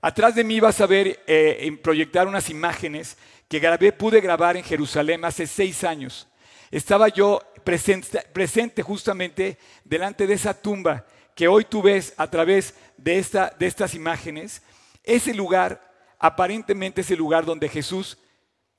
Atrás 0.00 0.34
de 0.34 0.44
mí 0.44 0.60
vas 0.60 0.80
a 0.80 0.86
ver 0.86 1.22
eh, 1.26 1.78
proyectar 1.82 2.26
unas 2.28 2.50
imágenes 2.50 3.16
que 3.48 3.58
grabé, 3.58 3.92
pude 3.92 4.20
grabar 4.20 4.56
en 4.56 4.64
Jerusalén 4.64 5.24
hace 5.24 5.46
seis 5.46 5.84
años. 5.84 6.28
Estaba 6.70 7.08
yo 7.08 7.40
presente, 7.64 8.22
presente 8.32 8.82
justamente 8.82 9.58
delante 9.84 10.26
de 10.26 10.34
esa 10.34 10.54
tumba 10.54 11.06
que 11.34 11.48
hoy 11.48 11.64
tú 11.64 11.82
ves 11.82 12.14
a 12.16 12.28
través 12.28 12.74
de, 12.96 13.18
esta, 13.18 13.54
de 13.58 13.66
estas 13.66 13.94
imágenes. 13.94 14.62
Ese 15.04 15.34
lugar, 15.34 15.92
aparentemente 16.18 17.02
es 17.02 17.10
el 17.10 17.18
lugar 17.18 17.44
donde 17.44 17.68
Jesús 17.68 18.18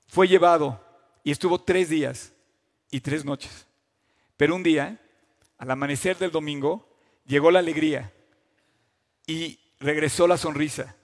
fue 0.07 0.27
llevado 0.27 0.83
y 1.23 1.31
estuvo 1.31 1.61
tres 1.61 1.89
días 1.89 2.33
y 2.91 2.99
tres 2.99 3.23
noches. 3.23 3.67
Pero 4.35 4.55
un 4.55 4.63
día, 4.63 4.99
al 5.57 5.71
amanecer 5.71 6.17
del 6.17 6.31
domingo, 6.31 6.87
llegó 7.25 7.51
la 7.51 7.59
alegría 7.59 8.11
y 9.27 9.59
regresó 9.79 10.25
la 10.25 10.37
sonrisa. 10.37 10.95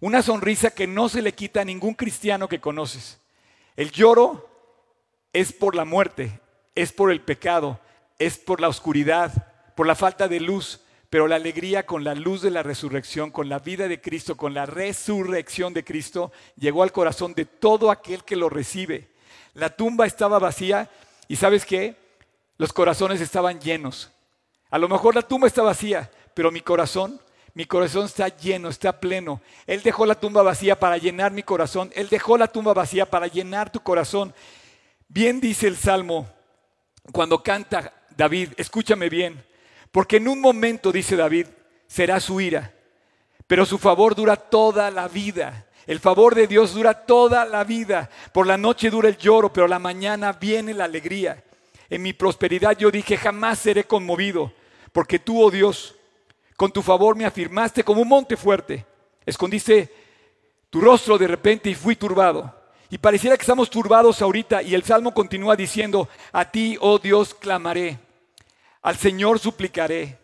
Una 0.00 0.22
sonrisa 0.22 0.70
que 0.70 0.86
no 0.86 1.08
se 1.08 1.20
le 1.20 1.34
quita 1.34 1.60
a 1.60 1.64
ningún 1.64 1.94
cristiano 1.94 2.48
que 2.48 2.60
conoces. 2.60 3.18
El 3.76 3.90
lloro 3.90 4.48
es 5.32 5.52
por 5.52 5.74
la 5.74 5.84
muerte, 5.84 6.40
es 6.74 6.92
por 6.92 7.10
el 7.10 7.20
pecado, 7.20 7.80
es 8.18 8.38
por 8.38 8.60
la 8.60 8.68
oscuridad, 8.68 9.72
por 9.74 9.86
la 9.86 9.96
falta 9.96 10.28
de 10.28 10.40
luz, 10.40 10.80
pero 11.10 11.26
la 11.26 11.36
alegría 11.36 11.86
con 11.86 12.04
la 12.04 12.14
luz 12.14 12.42
de 12.42 12.50
la 12.50 12.62
resurrección, 12.62 13.30
con 13.30 13.48
la 13.48 13.58
vida 13.58 13.88
de 13.88 14.00
Cristo, 14.00 14.36
con 14.36 14.54
la 14.54 14.66
resurrección 14.66 15.74
de 15.74 15.84
Cristo, 15.84 16.32
llegó 16.56 16.82
al 16.82 16.92
corazón 16.92 17.34
de 17.34 17.44
todo 17.44 17.90
aquel 17.90 18.24
que 18.24 18.36
lo 18.36 18.48
recibe. 18.48 19.10
La 19.54 19.70
tumba 19.70 20.06
estaba 20.06 20.38
vacía 20.38 20.90
y 21.28 21.36
sabes 21.36 21.64
qué? 21.64 21.96
Los 22.56 22.72
corazones 22.72 23.20
estaban 23.20 23.60
llenos. 23.60 24.10
A 24.70 24.78
lo 24.78 24.88
mejor 24.88 25.14
la 25.14 25.22
tumba 25.22 25.46
está 25.46 25.62
vacía, 25.62 26.10
pero 26.34 26.50
mi 26.50 26.60
corazón 26.60 27.20
mi 27.54 27.66
corazón 27.66 28.06
está 28.06 28.28
lleno, 28.28 28.68
está 28.68 28.98
pleno. 29.00 29.40
Él 29.66 29.82
dejó 29.82 30.06
la 30.06 30.16
tumba 30.16 30.42
vacía 30.42 30.78
para 30.78 30.98
llenar 30.98 31.30
mi 31.32 31.44
corazón. 31.44 31.90
Él 31.94 32.08
dejó 32.08 32.36
la 32.36 32.48
tumba 32.48 32.74
vacía 32.74 33.06
para 33.08 33.28
llenar 33.28 33.70
tu 33.70 33.80
corazón. 33.80 34.34
Bien 35.08 35.40
dice 35.40 35.68
el 35.68 35.76
Salmo 35.76 36.28
cuando 37.12 37.42
canta 37.42 37.92
David, 38.16 38.50
escúchame 38.56 39.08
bien, 39.08 39.44
porque 39.92 40.16
en 40.16 40.28
un 40.28 40.40
momento, 40.40 40.90
dice 40.90 41.16
David, 41.16 41.46
será 41.86 42.18
su 42.18 42.40
ira, 42.40 42.72
pero 43.46 43.66
su 43.66 43.78
favor 43.78 44.14
dura 44.14 44.36
toda 44.36 44.90
la 44.90 45.08
vida. 45.08 45.66
El 45.86 46.00
favor 46.00 46.34
de 46.34 46.46
Dios 46.46 46.74
dura 46.74 47.04
toda 47.04 47.44
la 47.44 47.62
vida. 47.62 48.08
Por 48.32 48.46
la 48.46 48.56
noche 48.56 48.88
dura 48.88 49.08
el 49.08 49.18
lloro, 49.18 49.52
pero 49.52 49.68
la 49.68 49.78
mañana 49.78 50.32
viene 50.32 50.72
la 50.72 50.84
alegría. 50.84 51.44
En 51.90 52.00
mi 52.02 52.14
prosperidad 52.14 52.76
yo 52.78 52.90
dije, 52.90 53.18
jamás 53.18 53.58
seré 53.58 53.84
conmovido, 53.84 54.52
porque 54.92 55.18
tú, 55.18 55.42
oh 55.42 55.50
Dios, 55.50 55.94
con 56.56 56.70
tu 56.72 56.82
favor 56.82 57.16
me 57.16 57.24
afirmaste 57.24 57.82
como 57.82 58.02
un 58.02 58.08
monte 58.08 58.36
fuerte. 58.36 58.86
Escondiste 59.26 59.92
tu 60.70 60.80
rostro 60.80 61.18
de 61.18 61.26
repente 61.26 61.70
y 61.70 61.74
fui 61.74 61.96
turbado. 61.96 62.54
Y 62.90 62.98
pareciera 62.98 63.36
que 63.36 63.42
estamos 63.42 63.70
turbados 63.70 64.22
ahorita 64.22 64.62
y 64.62 64.74
el 64.74 64.84
Salmo 64.84 65.12
continúa 65.12 65.56
diciendo, 65.56 66.08
a 66.32 66.50
ti, 66.50 66.76
oh 66.80 66.98
Dios, 66.98 67.34
clamaré, 67.34 67.98
al 68.82 68.96
Señor 68.96 69.38
suplicaré. 69.38 70.18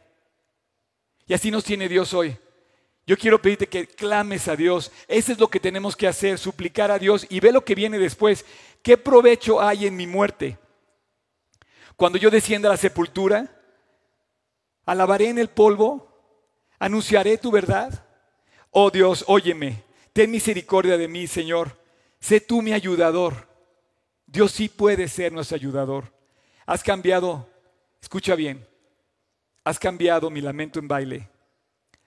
Y 1.26 1.34
así 1.34 1.50
nos 1.50 1.64
tiene 1.64 1.88
Dios 1.88 2.12
hoy. 2.14 2.36
Yo 3.06 3.16
quiero 3.16 3.42
pedirte 3.42 3.66
que 3.66 3.88
clames 3.88 4.46
a 4.46 4.54
Dios. 4.54 4.92
Eso 5.08 5.32
es 5.32 5.38
lo 5.40 5.48
que 5.48 5.58
tenemos 5.58 5.96
que 5.96 6.06
hacer, 6.06 6.38
suplicar 6.38 6.90
a 6.92 6.98
Dios 6.98 7.26
y 7.28 7.40
ve 7.40 7.50
lo 7.50 7.64
que 7.64 7.74
viene 7.74 7.98
después. 7.98 8.44
¿Qué 8.82 8.96
provecho 8.96 9.60
hay 9.60 9.86
en 9.86 9.96
mi 9.96 10.06
muerte? 10.06 10.58
Cuando 11.96 12.18
yo 12.18 12.30
descienda 12.30 12.68
a 12.68 12.72
la 12.72 12.76
sepultura, 12.76 13.50
alabaré 14.86 15.28
en 15.28 15.38
el 15.38 15.48
polvo 15.48 16.09
¿Anunciaré 16.80 17.36
tu 17.36 17.50
verdad? 17.50 18.06
Oh 18.70 18.90
Dios, 18.90 19.22
óyeme, 19.28 19.84
ten 20.14 20.30
misericordia 20.30 20.96
de 20.96 21.08
mí, 21.08 21.26
Señor. 21.26 21.78
Sé 22.18 22.40
tú 22.40 22.62
mi 22.62 22.72
ayudador. 22.72 23.46
Dios 24.26 24.52
sí 24.52 24.68
puede 24.70 25.06
ser 25.06 25.30
nuestro 25.30 25.56
ayudador. 25.56 26.12
Has 26.64 26.82
cambiado, 26.82 27.48
escucha 28.00 28.34
bien, 28.34 28.66
has 29.62 29.78
cambiado 29.78 30.30
mi 30.30 30.40
lamento 30.40 30.78
en 30.78 30.88
baile. 30.88 31.28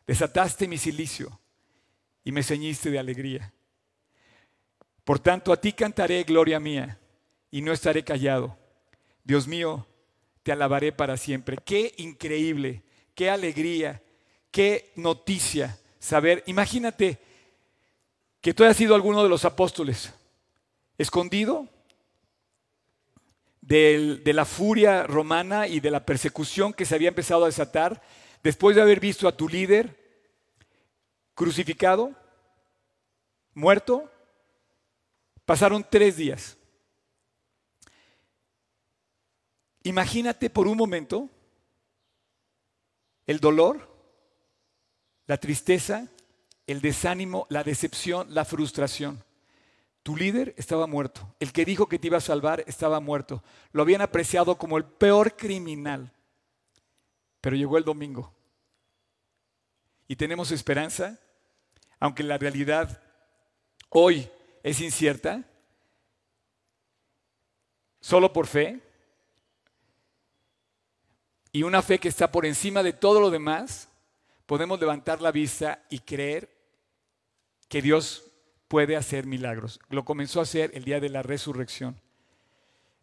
Desataste 0.07 0.67
mi 0.67 0.79
silicio 0.79 1.39
y 2.23 2.31
me 2.31 2.41
ceñiste 2.41 2.89
de 2.89 2.97
alegría. 2.97 3.53
Por 5.03 5.19
tanto, 5.19 5.53
a 5.53 5.61
ti 5.61 5.73
cantaré 5.73 6.23
gloria 6.23 6.59
mía 6.59 6.97
y 7.51 7.61
no 7.61 7.73
estaré 7.73 8.03
callado. 8.03 8.57
Dios 9.23 9.47
mío, 9.47 9.85
te 10.41 10.51
alabaré 10.51 10.91
para 10.91 11.15
siempre. 11.15 11.57
Qué 11.63 11.93
increíble, 11.97 12.81
qué 13.13 13.29
alegría, 13.29 14.01
qué 14.53 14.93
noticia 14.95 15.77
saber. 15.99 16.43
Imagínate 16.45 17.17
que 18.39 18.53
tú 18.53 18.63
hayas 18.63 18.77
sido 18.77 18.93
alguno 18.93 19.23
de 19.23 19.29
los 19.29 19.43
apóstoles, 19.43 20.13
escondido 20.97 21.67
de 23.59 24.31
la 24.33 24.45
furia 24.45 25.03
romana 25.03 25.67
y 25.67 25.79
de 25.79 25.89
la 25.89 26.05
persecución 26.05 26.71
que 26.71 26.85
se 26.85 26.93
había 26.93 27.07
empezado 27.07 27.43
a 27.43 27.47
desatar, 27.47 28.01
después 28.43 28.75
de 28.75 28.83
haber 28.83 28.99
visto 28.99 29.27
a 29.27 29.35
tu 29.35 29.49
líder 29.49 29.99
crucificado, 31.33 32.13
muerto, 33.55 34.11
pasaron 35.45 35.83
tres 35.89 36.15
días. 36.15 36.57
Imagínate 39.81 40.49
por 40.49 40.67
un 40.67 40.77
momento 40.77 41.29
el 43.25 43.39
dolor 43.39 43.92
la 45.27 45.37
tristeza, 45.37 46.07
el 46.67 46.81
desánimo, 46.81 47.47
la 47.49 47.63
decepción, 47.63 48.33
la 48.33 48.45
frustración. 48.45 49.23
Tu 50.03 50.17
líder 50.17 50.53
estaba 50.57 50.85
muerto. 50.85 51.33
El 51.39 51.53
que 51.53 51.65
dijo 51.65 51.87
que 51.87 51.97
te 51.97 52.07
iba 52.07 52.17
a 52.17 52.21
salvar 52.21 52.63
estaba 52.67 52.99
muerto. 52.99 53.41
Lo 53.71 53.81
habían 53.81 54.01
apreciado 54.01 54.57
como 54.57 54.77
el 54.77 54.83
peor 54.83 55.35
criminal. 55.37 56.11
Pero 57.39 57.55
llegó 57.55 57.77
el 57.77 57.85
domingo. 57.85 58.33
Y 60.07 60.17
tenemos 60.17 60.51
esperanza, 60.51 61.19
aunque 61.99 62.23
la 62.23 62.37
realidad 62.37 63.01
hoy 63.89 64.29
es 64.61 64.81
incierta, 64.81 65.43
solo 68.01 68.33
por 68.33 68.47
fe. 68.47 68.81
Y 71.53 71.63
una 71.63 71.81
fe 71.81 71.99
que 71.99 72.09
está 72.09 72.29
por 72.29 72.45
encima 72.45 72.83
de 72.83 72.91
todo 72.91 73.21
lo 73.21 73.29
demás 73.29 73.87
podemos 74.45 74.79
levantar 74.79 75.21
la 75.21 75.31
vista 75.31 75.83
y 75.89 75.99
creer 75.99 76.49
que 77.67 77.81
Dios 77.81 78.23
puede 78.67 78.95
hacer 78.95 79.25
milagros. 79.25 79.79
Lo 79.89 80.05
comenzó 80.05 80.39
a 80.39 80.43
hacer 80.43 80.71
el 80.73 80.83
día 80.83 80.99
de 80.99 81.09
la 81.09 81.23
resurrección. 81.23 81.99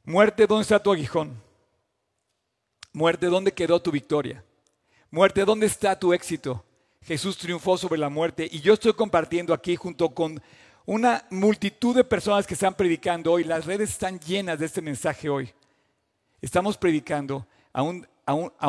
Muerte, 0.04 0.46
¿dónde 0.46 0.62
está 0.62 0.82
tu 0.82 0.92
aguijón? 0.92 1.40
Muerte, 2.92 3.26
¿dónde 3.26 3.52
quedó 3.52 3.80
tu 3.80 3.90
victoria? 3.90 4.42
Muerte, 5.10 5.44
¿dónde 5.44 5.66
está 5.66 5.98
tu 5.98 6.12
éxito? 6.12 6.64
Jesús 7.02 7.36
triunfó 7.36 7.78
sobre 7.78 7.98
la 7.98 8.08
muerte 8.08 8.48
y 8.50 8.60
yo 8.60 8.74
estoy 8.74 8.92
compartiendo 8.92 9.54
aquí 9.54 9.76
junto 9.76 10.10
con 10.10 10.42
una 10.86 11.24
multitud 11.30 11.94
de 11.94 12.04
personas 12.04 12.46
que 12.46 12.54
están 12.54 12.74
predicando 12.74 13.32
hoy. 13.32 13.44
Las 13.44 13.64
redes 13.64 13.90
están 13.90 14.18
llenas 14.18 14.58
de 14.58 14.66
este 14.66 14.82
mensaje 14.82 15.28
hoy. 15.28 15.52
Estamos 16.40 16.76
predicando 16.76 17.46
a 17.72 17.82
un, 17.82 18.06
a 18.26 18.68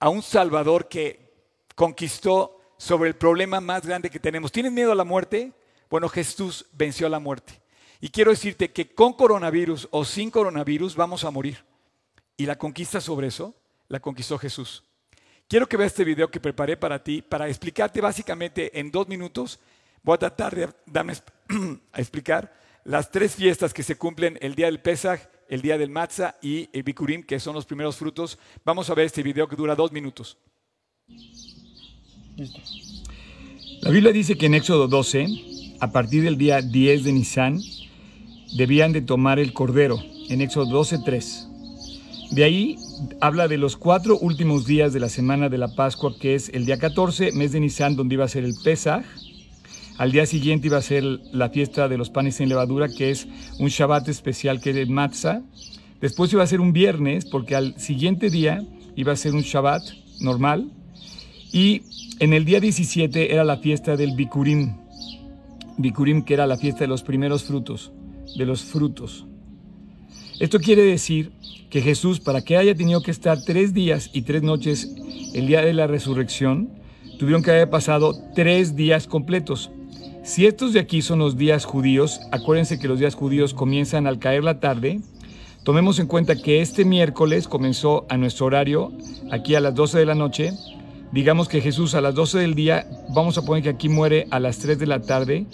a 0.00 0.08
un 0.08 0.22
Salvador 0.22 0.88
que 0.88 1.30
conquistó 1.76 2.60
sobre 2.78 3.10
el 3.10 3.16
problema 3.16 3.60
más 3.60 3.86
grande 3.86 4.10
que 4.10 4.18
tenemos. 4.18 4.50
¿Tienes 4.50 4.72
miedo 4.72 4.92
a 4.92 4.94
la 4.94 5.04
muerte? 5.04 5.52
Bueno, 5.90 6.08
Jesús 6.08 6.66
venció 6.72 7.06
a 7.06 7.10
la 7.10 7.20
muerte. 7.20 7.60
Y 8.00 8.08
quiero 8.08 8.30
decirte 8.30 8.72
que 8.72 8.94
con 8.94 9.12
coronavirus 9.12 9.88
o 9.90 10.04
sin 10.04 10.30
coronavirus 10.30 10.96
vamos 10.96 11.24
a 11.24 11.30
morir. 11.30 11.62
Y 12.36 12.46
la 12.46 12.56
conquista 12.56 13.00
sobre 13.00 13.26
eso 13.26 13.54
la 13.88 14.00
conquistó 14.00 14.38
Jesús. 14.38 14.82
Quiero 15.46 15.68
que 15.68 15.76
veas 15.76 15.92
este 15.92 16.04
video 16.04 16.30
que 16.30 16.40
preparé 16.40 16.76
para 16.76 17.02
ti, 17.02 17.20
para 17.20 17.48
explicarte 17.48 18.00
básicamente 18.00 18.78
en 18.78 18.90
dos 18.90 19.08
minutos. 19.08 19.60
Voy 20.02 20.14
a 20.14 20.18
tratar 20.18 20.56
de 20.56 20.70
darme 20.86 21.12
a 21.92 22.00
explicar 22.00 22.54
las 22.84 23.10
tres 23.10 23.34
fiestas 23.34 23.74
que 23.74 23.82
se 23.82 23.98
cumplen 23.98 24.38
el 24.40 24.54
día 24.54 24.66
del 24.66 24.80
Pesach, 24.80 25.20
el 25.50 25.60
día 25.60 25.76
del 25.76 25.90
Matzah 25.90 26.36
y 26.40 26.70
el 26.72 26.84
Bikurim, 26.84 27.24
que 27.24 27.38
son 27.40 27.54
los 27.54 27.66
primeros 27.66 27.96
frutos. 27.96 28.38
Vamos 28.64 28.88
a 28.88 28.94
ver 28.94 29.06
este 29.06 29.22
video 29.22 29.48
que 29.48 29.56
dura 29.56 29.74
dos 29.74 29.92
minutos. 29.92 30.38
La 33.82 33.90
Biblia 33.90 34.12
dice 34.12 34.38
que 34.38 34.46
en 34.46 34.54
Éxodo 34.54 34.86
12, 34.86 35.26
a 35.80 35.90
partir 35.90 36.22
del 36.22 36.38
día 36.38 36.62
10 36.62 37.04
de 37.04 37.12
Nisan, 37.12 37.60
debían 38.56 38.92
de 38.92 39.02
tomar 39.02 39.38
el 39.38 39.52
cordero, 39.52 39.98
en 40.28 40.40
Éxodo 40.40 40.66
12, 40.66 41.00
3. 41.04 41.48
De 42.30 42.44
ahí 42.44 42.76
habla 43.20 43.48
de 43.48 43.58
los 43.58 43.76
cuatro 43.76 44.16
últimos 44.18 44.64
días 44.64 44.92
de 44.92 45.00
la 45.00 45.08
semana 45.08 45.48
de 45.48 45.58
la 45.58 45.74
Pascua, 45.74 46.14
que 46.16 46.36
es 46.36 46.48
el 46.50 46.64
día 46.64 46.78
14, 46.78 47.32
mes 47.32 47.50
de 47.50 47.58
Nisan, 47.58 47.96
donde 47.96 48.14
iba 48.14 48.24
a 48.24 48.28
ser 48.28 48.44
el 48.44 48.54
Pesaj. 48.62 49.04
Al 50.00 50.12
día 50.12 50.24
siguiente 50.24 50.68
iba 50.68 50.78
a 50.78 50.80
ser 50.80 51.04
la 51.30 51.50
fiesta 51.50 51.86
de 51.86 51.98
los 51.98 52.08
panes 52.08 52.36
sin 52.36 52.48
levadura, 52.48 52.88
que 52.88 53.10
es 53.10 53.28
un 53.58 53.68
Shabbat 53.68 54.08
especial 54.08 54.58
que 54.58 54.70
es 54.70 54.76
de 54.76 54.86
Matzah. 54.86 55.42
Después 56.00 56.32
iba 56.32 56.42
a 56.42 56.46
ser 56.46 56.62
un 56.62 56.72
viernes, 56.72 57.26
porque 57.26 57.54
al 57.54 57.78
siguiente 57.78 58.30
día 58.30 58.66
iba 58.96 59.12
a 59.12 59.16
ser 59.16 59.34
un 59.34 59.42
Shabbat 59.42 59.82
normal. 60.20 60.70
Y 61.52 61.82
en 62.18 62.32
el 62.32 62.46
día 62.46 62.60
17 62.60 63.34
era 63.34 63.44
la 63.44 63.58
fiesta 63.58 63.98
del 63.98 64.16
Bikurim. 64.16 64.74
Bikurim, 65.76 66.22
que 66.22 66.32
era 66.32 66.46
la 66.46 66.56
fiesta 66.56 66.80
de 66.80 66.88
los 66.88 67.02
primeros 67.02 67.44
frutos, 67.44 67.92
de 68.38 68.46
los 68.46 68.62
frutos. 68.64 69.26
Esto 70.38 70.60
quiere 70.60 70.82
decir 70.82 71.30
que 71.68 71.82
Jesús, 71.82 72.20
para 72.20 72.40
que 72.40 72.56
haya 72.56 72.74
tenido 72.74 73.02
que 73.02 73.10
estar 73.10 73.44
tres 73.44 73.74
días 73.74 74.08
y 74.14 74.22
tres 74.22 74.42
noches 74.42 74.94
el 75.34 75.46
día 75.46 75.60
de 75.60 75.74
la 75.74 75.86
resurrección, 75.86 76.70
tuvieron 77.18 77.42
que 77.42 77.50
haber 77.50 77.68
pasado 77.68 78.14
tres 78.34 78.74
días 78.76 79.06
completos. 79.06 79.70
Si 80.30 80.46
estos 80.46 80.72
de 80.72 80.78
aquí 80.78 81.02
son 81.02 81.18
los 81.18 81.36
días 81.36 81.64
judíos, 81.64 82.20
acuérdense 82.30 82.78
que 82.78 82.86
los 82.86 83.00
días 83.00 83.16
judíos 83.16 83.52
comienzan 83.52 84.06
al 84.06 84.20
caer 84.20 84.44
la 84.44 84.60
tarde, 84.60 85.00
tomemos 85.64 85.98
en 85.98 86.06
cuenta 86.06 86.40
que 86.40 86.60
este 86.60 86.84
miércoles 86.84 87.48
comenzó 87.48 88.06
a 88.08 88.16
nuestro 88.16 88.46
horario, 88.46 88.92
aquí 89.32 89.56
a 89.56 89.60
las 89.60 89.74
12 89.74 89.98
de 89.98 90.06
la 90.06 90.14
noche, 90.14 90.52
digamos 91.10 91.48
que 91.48 91.60
Jesús 91.60 91.96
a 91.96 92.00
las 92.00 92.14
12 92.14 92.38
del 92.38 92.54
día, 92.54 92.86
vamos 93.12 93.38
a 93.38 93.42
poner 93.44 93.64
que 93.64 93.70
aquí 93.70 93.88
muere 93.88 94.28
a 94.30 94.38
las 94.38 94.58
3 94.58 94.78
de 94.78 94.86
la 94.86 95.02
tarde, 95.02 95.46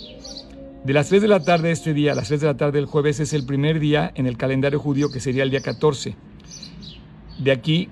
de 0.85 0.93
las 0.93 1.09
3 1.09 1.23
de 1.23 1.29
la 1.29 1.43
tarde 1.43 1.69
de 1.69 1.73
este 1.73 1.95
día 1.95 2.15
las 2.15 2.29
3 2.29 2.43
de 2.43 2.47
la 2.47 2.59
tarde 2.59 2.73
del 2.73 2.85
jueves 2.85 3.19
es 3.19 3.33
el 3.33 3.47
primer 3.47 3.81
día 3.81 4.13
en 4.15 4.27
el 4.27 4.37
calendario 4.37 4.79
judío 4.79 5.11
que 5.11 5.21
sería 5.21 5.43
el 5.43 5.51
día 5.51 5.63
14. 5.63 6.15
De 7.39 7.51
aquí, 7.51 7.89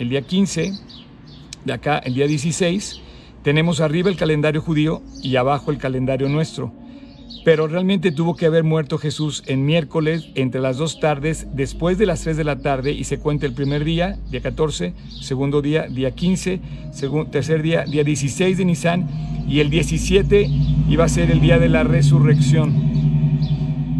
el 0.00 0.08
día 0.08 0.22
15, 0.22 0.72
de 1.64 1.72
acá, 1.72 1.98
el 1.98 2.14
día 2.14 2.26
16, 2.26 3.03
tenemos 3.44 3.80
arriba 3.80 4.08
el 4.08 4.16
calendario 4.16 4.62
judío 4.62 5.02
y 5.22 5.36
abajo 5.36 5.70
el 5.70 5.76
calendario 5.76 6.30
nuestro. 6.30 6.72
Pero 7.44 7.66
realmente 7.66 8.10
tuvo 8.10 8.36
que 8.36 8.46
haber 8.46 8.64
muerto 8.64 8.96
Jesús 8.96 9.42
en 9.46 9.66
miércoles 9.66 10.30
entre 10.34 10.62
las 10.62 10.78
dos 10.78 10.98
tardes, 10.98 11.46
después 11.52 11.98
de 11.98 12.06
las 12.06 12.22
3 12.22 12.38
de 12.38 12.44
la 12.44 12.60
tarde, 12.60 12.92
y 12.92 13.04
se 13.04 13.18
cuenta 13.18 13.44
el 13.44 13.52
primer 13.52 13.84
día, 13.84 14.18
día 14.30 14.40
14, 14.40 14.94
segundo 15.20 15.60
día, 15.60 15.86
día 15.88 16.12
15, 16.12 16.60
tercer 17.30 17.60
día, 17.60 17.84
día 17.84 18.02
16 18.02 18.56
de 18.56 18.64
Nisan, 18.64 19.08
y 19.46 19.60
el 19.60 19.68
17 19.68 20.48
iba 20.88 21.04
a 21.04 21.08
ser 21.10 21.30
el 21.30 21.42
día 21.42 21.58
de 21.58 21.68
la 21.68 21.84
resurrección. 21.84 22.72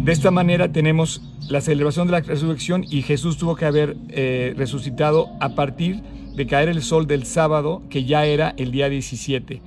De 0.03 0.11
esta 0.11 0.31
manera 0.31 0.71
tenemos 0.71 1.21
la 1.49 1.61
celebración 1.61 2.07
de 2.07 2.13
la 2.13 2.21
resurrección 2.21 2.83
y 2.89 3.03
Jesús 3.03 3.37
tuvo 3.37 3.55
que 3.55 3.65
haber 3.65 3.95
eh, 4.09 4.55
resucitado 4.57 5.29
a 5.39 5.49
partir 5.49 5.97
de 5.97 6.14
caer 6.45 6.69
el 6.69 6.83
sol 6.83 7.07
del 7.07 7.25
sábado, 7.25 7.83
que 7.89 8.03
ya 8.03 8.25
era 8.25 8.53
el 8.57 8.71
día 8.71 8.89
17. 8.89 9.61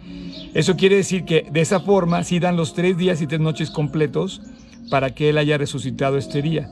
Eso 0.55 0.77
quiere 0.77 0.97
decir 0.97 1.25
que 1.25 1.47
de 1.51 1.61
esa 1.61 1.81
forma 1.81 2.23
sí 2.25 2.39
dan 2.39 2.57
los 2.57 2.75
tres 2.75 2.97
días 2.97 3.23
y 3.23 3.27
tres 3.27 3.41
noches 3.41 3.71
completos 3.71 4.43
para 4.91 5.15
que 5.15 5.31
Él 5.31 5.39
haya 5.39 5.59
resucitado 5.59 6.19
este 6.19 6.43
día. 6.43 6.71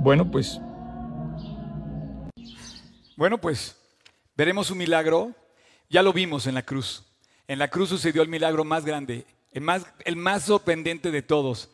Bueno, 0.00 0.30
pues... 0.30 0.60
Bueno, 3.16 3.38
pues 3.38 3.76
veremos 4.36 4.70
un 4.70 4.78
milagro. 4.78 5.32
Ya 5.88 6.02
lo 6.02 6.12
vimos 6.12 6.46
en 6.46 6.54
la 6.54 6.62
cruz. 6.62 7.04
En 7.48 7.58
la 7.58 7.68
cruz 7.68 7.90
sucedió 7.90 8.22
el 8.22 8.28
milagro 8.28 8.64
más 8.64 8.84
grande, 8.84 9.24
el 9.52 9.62
más, 9.62 9.86
el 10.04 10.16
más 10.16 10.44
sorprendente 10.44 11.10
de 11.10 11.22
todos. 11.22 11.70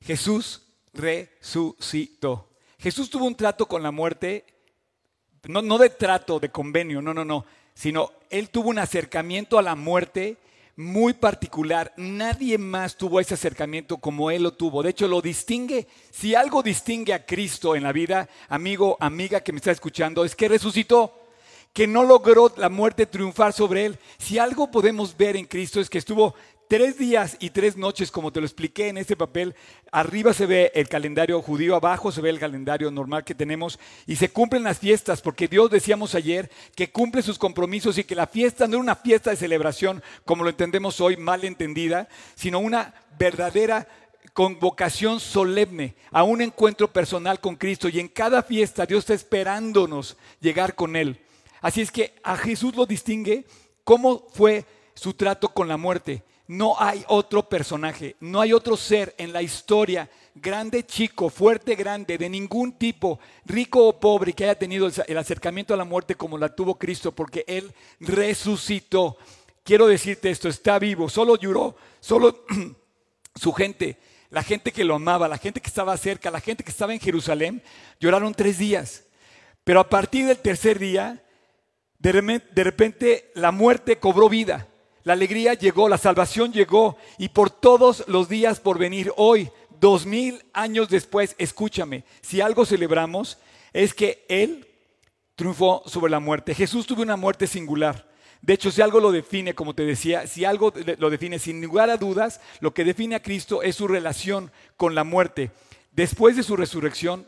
Jesús 0.00 0.62
resucitó. 0.94 2.48
Jesús 2.78 3.10
tuvo 3.10 3.26
un 3.26 3.34
trato 3.34 3.66
con 3.66 3.82
la 3.82 3.90
muerte, 3.90 4.44
no, 5.48 5.62
no 5.62 5.78
de 5.78 5.90
trato, 5.90 6.38
de 6.38 6.50
convenio, 6.50 7.00
no, 7.00 7.14
no, 7.14 7.24
no 7.24 7.44
sino 7.80 8.12
él 8.28 8.50
tuvo 8.50 8.68
un 8.68 8.78
acercamiento 8.78 9.58
a 9.58 9.62
la 9.62 9.74
muerte 9.74 10.36
muy 10.76 11.14
particular. 11.14 11.92
Nadie 11.96 12.58
más 12.58 12.94
tuvo 12.94 13.20
ese 13.20 13.32
acercamiento 13.32 13.96
como 13.96 14.30
él 14.30 14.42
lo 14.42 14.52
tuvo. 14.52 14.82
De 14.82 14.90
hecho, 14.90 15.08
lo 15.08 15.22
distingue. 15.22 15.86
Si 16.10 16.34
algo 16.34 16.62
distingue 16.62 17.14
a 17.14 17.24
Cristo 17.24 17.74
en 17.74 17.82
la 17.82 17.92
vida, 17.92 18.28
amigo, 18.50 18.98
amiga 19.00 19.40
que 19.40 19.52
me 19.52 19.56
está 19.56 19.70
escuchando, 19.70 20.26
es 20.26 20.36
que 20.36 20.48
resucitó 20.48 21.14
que 21.72 21.86
no 21.86 22.04
logró 22.04 22.52
la 22.58 22.68
muerte 22.68 23.06
triunfar 23.06 23.54
sobre 23.54 23.86
él. 23.86 23.98
Si 24.18 24.38
algo 24.38 24.70
podemos 24.70 25.16
ver 25.16 25.36
en 25.36 25.46
Cristo 25.46 25.80
es 25.80 25.88
que 25.88 25.98
estuvo 25.98 26.34
tres 26.70 26.96
días 26.96 27.36
y 27.40 27.50
tres 27.50 27.76
noches, 27.76 28.12
como 28.12 28.32
te 28.32 28.38
lo 28.38 28.46
expliqué 28.46 28.86
en 28.86 28.96
este 28.96 29.16
papel. 29.16 29.56
Arriba 29.90 30.32
se 30.32 30.46
ve 30.46 30.70
el 30.72 30.88
calendario 30.88 31.42
judío, 31.42 31.74
abajo 31.74 32.12
se 32.12 32.20
ve 32.20 32.30
el 32.30 32.38
calendario 32.38 32.92
normal 32.92 33.24
que 33.24 33.34
tenemos 33.34 33.80
y 34.06 34.14
se 34.14 34.30
cumplen 34.30 34.62
las 34.62 34.78
fiestas, 34.78 35.20
porque 35.20 35.48
Dios 35.48 35.68
decíamos 35.68 36.14
ayer 36.14 36.48
que 36.76 36.92
cumple 36.92 37.22
sus 37.22 37.40
compromisos 37.40 37.98
y 37.98 38.04
que 38.04 38.14
la 38.14 38.28
fiesta 38.28 38.68
no 38.68 38.74
era 38.74 38.82
una 38.82 38.94
fiesta 38.94 39.30
de 39.30 39.36
celebración, 39.36 40.00
como 40.24 40.44
lo 40.44 40.50
entendemos 40.50 41.00
hoy, 41.00 41.16
mal 41.16 41.42
entendida, 41.42 42.08
sino 42.36 42.60
una 42.60 42.94
verdadera 43.18 43.88
convocación 44.32 45.18
solemne 45.18 45.96
a 46.12 46.22
un 46.22 46.40
encuentro 46.40 46.92
personal 46.92 47.40
con 47.40 47.56
Cristo 47.56 47.88
y 47.88 47.98
en 47.98 48.06
cada 48.06 48.44
fiesta 48.44 48.86
Dios 48.86 49.00
está 49.00 49.14
esperándonos 49.14 50.16
llegar 50.40 50.76
con 50.76 50.94
Él. 50.94 51.18
Así 51.62 51.80
es 51.80 51.90
que 51.90 52.14
a 52.22 52.36
Jesús 52.36 52.76
lo 52.76 52.86
distingue 52.86 53.44
cómo 53.82 54.24
fue 54.32 54.64
su 54.94 55.14
trato 55.14 55.48
con 55.48 55.66
la 55.66 55.76
muerte. 55.76 56.22
No 56.50 56.74
hay 56.80 57.04
otro 57.06 57.48
personaje, 57.48 58.16
no 58.18 58.40
hay 58.40 58.52
otro 58.52 58.76
ser 58.76 59.14
en 59.18 59.32
la 59.32 59.40
historia, 59.40 60.10
grande, 60.34 60.84
chico, 60.84 61.30
fuerte, 61.30 61.76
grande, 61.76 62.18
de 62.18 62.28
ningún 62.28 62.72
tipo, 62.72 63.20
rico 63.44 63.86
o 63.86 64.00
pobre, 64.00 64.32
que 64.32 64.42
haya 64.42 64.58
tenido 64.58 64.90
el 65.06 65.16
acercamiento 65.16 65.72
a 65.72 65.76
la 65.76 65.84
muerte 65.84 66.16
como 66.16 66.36
la 66.36 66.52
tuvo 66.52 66.76
Cristo, 66.76 67.12
porque 67.12 67.44
Él 67.46 67.72
resucitó. 68.00 69.16
Quiero 69.62 69.86
decirte 69.86 70.28
esto, 70.28 70.48
está 70.48 70.80
vivo, 70.80 71.08
solo 71.08 71.36
lloró, 71.36 71.76
solo 72.00 72.44
su 73.36 73.52
gente, 73.52 74.00
la 74.30 74.42
gente 74.42 74.72
que 74.72 74.82
lo 74.82 74.96
amaba, 74.96 75.28
la 75.28 75.38
gente 75.38 75.60
que 75.60 75.68
estaba 75.68 75.96
cerca, 75.96 76.32
la 76.32 76.40
gente 76.40 76.64
que 76.64 76.72
estaba 76.72 76.92
en 76.92 76.98
Jerusalén, 76.98 77.62
lloraron 78.00 78.34
tres 78.34 78.58
días. 78.58 79.04
Pero 79.62 79.78
a 79.78 79.88
partir 79.88 80.26
del 80.26 80.38
tercer 80.38 80.80
día, 80.80 81.22
de 82.00 82.64
repente 82.64 83.30
la 83.36 83.52
muerte 83.52 84.00
cobró 84.00 84.28
vida. 84.28 84.66
La 85.04 85.14
alegría 85.14 85.54
llegó, 85.54 85.88
la 85.88 85.98
salvación 85.98 86.52
llegó 86.52 86.96
y 87.18 87.28
por 87.28 87.50
todos 87.50 88.04
los 88.06 88.28
días 88.28 88.60
por 88.60 88.78
venir 88.78 89.12
hoy, 89.16 89.50
dos 89.80 90.04
mil 90.04 90.44
años 90.52 90.88
después, 90.88 91.34
escúchame, 91.38 92.04
si 92.20 92.40
algo 92.40 92.66
celebramos 92.66 93.38
es 93.72 93.94
que 93.94 94.24
Él 94.28 94.66
triunfó 95.34 95.82
sobre 95.86 96.10
la 96.10 96.20
muerte. 96.20 96.54
Jesús 96.54 96.86
tuvo 96.86 97.02
una 97.02 97.16
muerte 97.16 97.46
singular. 97.46 98.10
De 98.42 98.54
hecho, 98.54 98.70
si 98.70 98.82
algo 98.82 99.00
lo 99.00 99.12
define, 99.12 99.54
como 99.54 99.74
te 99.74 99.84
decía, 99.84 100.26
si 100.26 100.44
algo 100.44 100.72
lo 100.98 101.10
define 101.10 101.38
sin 101.38 101.62
lugar 101.62 101.90
a 101.90 101.96
dudas, 101.96 102.40
lo 102.60 102.72
que 102.72 102.84
define 102.84 103.14
a 103.14 103.22
Cristo 103.22 103.62
es 103.62 103.76
su 103.76 103.86
relación 103.86 104.50
con 104.76 104.94
la 104.94 105.04
muerte. 105.04 105.50
Después 105.92 106.36
de 106.36 106.42
su 106.42 106.56
resurrección, 106.56 107.26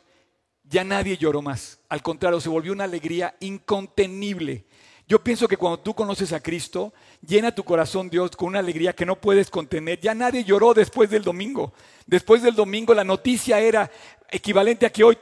ya 0.64 0.84
nadie 0.84 1.16
lloró 1.16 1.42
más. 1.42 1.80
Al 1.88 2.02
contrario, 2.02 2.40
se 2.40 2.48
volvió 2.48 2.72
una 2.72 2.84
alegría 2.84 3.34
incontenible. 3.40 4.64
Yo 5.12 5.22
pienso 5.22 5.46
que 5.46 5.58
cuando 5.58 5.78
tú 5.78 5.92
conoces 5.92 6.32
a 6.32 6.40
Cristo, 6.40 6.90
llena 7.20 7.54
tu 7.54 7.64
corazón 7.64 8.08
Dios 8.08 8.30
con 8.34 8.48
una 8.48 8.60
alegría 8.60 8.94
que 8.94 9.04
no 9.04 9.20
puedes 9.20 9.50
contener. 9.50 10.00
Ya 10.00 10.14
nadie 10.14 10.42
lloró 10.42 10.72
después 10.72 11.10
del 11.10 11.22
domingo. 11.22 11.74
Después 12.06 12.40
del 12.40 12.54
domingo 12.54 12.94
la 12.94 13.04
noticia 13.04 13.60
era 13.60 13.90
equivalente 14.30 14.86
a 14.86 14.90
que 14.90 15.04
hoy 15.04 15.18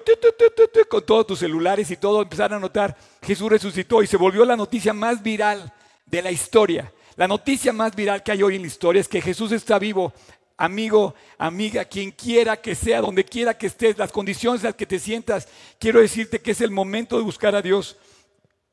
con 0.88 1.04
todos 1.04 1.26
tus 1.26 1.40
celulares 1.40 1.90
y 1.90 1.96
todo 1.96 2.22
empezaron 2.22 2.58
a 2.58 2.60
notar 2.60 2.96
Jesús 3.20 3.50
resucitó 3.50 4.00
y 4.00 4.06
se 4.06 4.16
volvió 4.16 4.44
la 4.44 4.54
noticia 4.54 4.92
más 4.92 5.20
viral 5.24 5.72
de 6.06 6.22
la 6.22 6.30
historia. 6.30 6.92
La 7.16 7.26
noticia 7.26 7.72
más 7.72 7.96
viral 7.96 8.22
que 8.22 8.30
hay 8.30 8.44
hoy 8.44 8.54
en 8.54 8.62
la 8.62 8.68
historia 8.68 9.00
es 9.00 9.08
que 9.08 9.20
Jesús 9.20 9.50
está 9.50 9.80
vivo. 9.80 10.12
Amigo, 10.56 11.16
amiga, 11.36 11.84
quien 11.84 12.12
quiera 12.12 12.56
que 12.58 12.76
sea, 12.76 13.00
donde 13.00 13.24
quiera 13.24 13.58
que 13.58 13.66
estés, 13.66 13.98
las 13.98 14.12
condiciones 14.12 14.60
en 14.60 14.68
las 14.68 14.76
que 14.76 14.86
te 14.86 15.00
sientas, 15.00 15.48
quiero 15.80 16.00
decirte 16.00 16.40
que 16.40 16.52
es 16.52 16.60
el 16.60 16.70
momento 16.70 17.16
de 17.16 17.24
buscar 17.24 17.56
a 17.56 17.60
Dios 17.62 17.96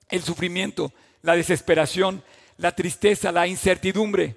el 0.10 0.22
sufrimiento, 0.22 0.94
la 1.22 1.36
desesperación, 1.36 2.24
la 2.58 2.76
tristeza, 2.76 3.32
la 3.32 3.48
incertidumbre. 3.48 4.36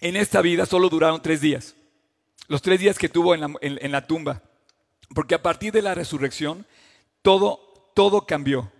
En 0.00 0.16
esta 0.16 0.40
vida 0.40 0.66
solo 0.66 0.88
duraron 0.88 1.22
tres 1.22 1.40
días. 1.40 1.74
los 2.48 2.62
tres 2.62 2.80
días 2.80 2.98
que 2.98 3.08
tuvo 3.08 3.34
en 3.34 3.40
la, 3.40 3.52
en 3.60 3.92
la 3.92 4.06
tumba. 4.06 4.42
Porque 5.14 5.34
a 5.34 5.42
partir 5.42 5.72
de 5.72 5.82
la 5.82 5.94
resurrección, 5.94 6.66
todo, 7.22 7.92
todo 7.94 8.26
cambió. 8.26 8.72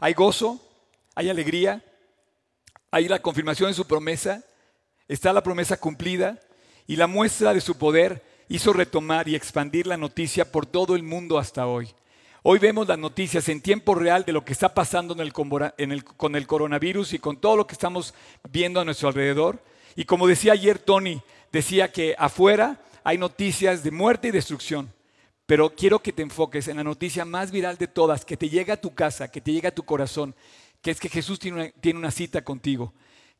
Hay 0.00 0.14
gozo, 0.14 0.60
hay 1.14 1.28
alegría, 1.30 1.84
hay 2.90 3.08
la 3.08 3.22
confirmación 3.22 3.70
de 3.70 3.74
su 3.74 3.86
promesa, 3.86 4.44
está 5.08 5.32
la 5.32 5.42
promesa 5.42 5.78
cumplida 5.78 6.40
y 6.86 6.96
la 6.96 7.06
muestra 7.06 7.54
de 7.54 7.60
su 7.60 7.76
poder 7.76 8.22
hizo 8.48 8.72
retomar 8.72 9.28
y 9.28 9.34
expandir 9.34 9.86
la 9.86 9.96
noticia 9.96 10.50
por 10.50 10.66
todo 10.66 10.96
el 10.96 11.02
mundo 11.02 11.38
hasta 11.38 11.66
hoy. 11.66 11.94
Hoy 12.44 12.58
vemos 12.58 12.88
las 12.88 12.98
noticias 12.98 13.48
en 13.48 13.60
tiempo 13.60 13.94
real 13.94 14.24
de 14.24 14.32
lo 14.32 14.44
que 14.44 14.52
está 14.52 14.74
pasando 14.74 15.14
con 16.16 16.34
el 16.34 16.46
coronavirus 16.48 17.12
y 17.12 17.20
con 17.20 17.36
todo 17.36 17.56
lo 17.56 17.68
que 17.68 17.74
estamos 17.74 18.14
viendo 18.50 18.80
a 18.80 18.84
nuestro 18.84 19.06
alrededor. 19.06 19.62
Y 19.94 20.06
como 20.06 20.26
decía 20.26 20.54
ayer 20.54 20.80
Tony, 20.80 21.22
decía 21.52 21.92
que 21.92 22.16
afuera 22.18 22.80
hay 23.04 23.16
noticias 23.16 23.84
de 23.84 23.92
muerte 23.92 24.26
y 24.26 24.30
destrucción. 24.32 24.92
Pero 25.46 25.76
quiero 25.76 26.00
que 26.00 26.12
te 26.12 26.22
enfoques 26.22 26.66
en 26.66 26.78
la 26.78 26.82
noticia 26.82 27.24
más 27.24 27.52
viral 27.52 27.78
de 27.78 27.86
todas, 27.86 28.24
que 28.24 28.36
te 28.36 28.48
llega 28.48 28.74
a 28.74 28.80
tu 28.80 28.92
casa, 28.92 29.30
que 29.30 29.40
te 29.40 29.52
llega 29.52 29.68
a 29.68 29.74
tu 29.74 29.84
corazón, 29.84 30.34
que 30.80 30.90
es 30.90 30.98
que 30.98 31.08
Jesús 31.08 31.38
tiene 31.38 31.60
una, 31.60 31.70
tiene 31.70 32.00
una 32.00 32.10
cita 32.10 32.42
contigo, 32.42 32.92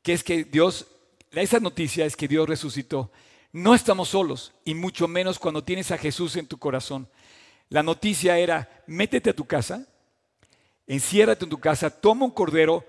que 0.02 0.12
es 0.12 0.22
que 0.22 0.44
Dios, 0.44 0.86
esa 1.32 1.58
noticia 1.58 2.06
es 2.06 2.14
que 2.14 2.28
Dios 2.28 2.48
resucitó. 2.48 3.10
No 3.50 3.74
estamos 3.74 4.10
solos, 4.10 4.52
y 4.64 4.74
mucho 4.74 5.08
menos 5.08 5.40
cuando 5.40 5.64
tienes 5.64 5.90
a 5.90 5.98
Jesús 5.98 6.36
en 6.36 6.46
tu 6.46 6.58
corazón. 6.58 7.08
La 7.72 7.82
noticia 7.82 8.36
era, 8.36 8.84
métete 8.86 9.30
a 9.30 9.34
tu 9.34 9.46
casa, 9.46 9.86
enciérrate 10.86 11.44
en 11.46 11.50
tu 11.50 11.58
casa, 11.58 11.88
toma 11.88 12.26
un 12.26 12.30
cordero, 12.30 12.84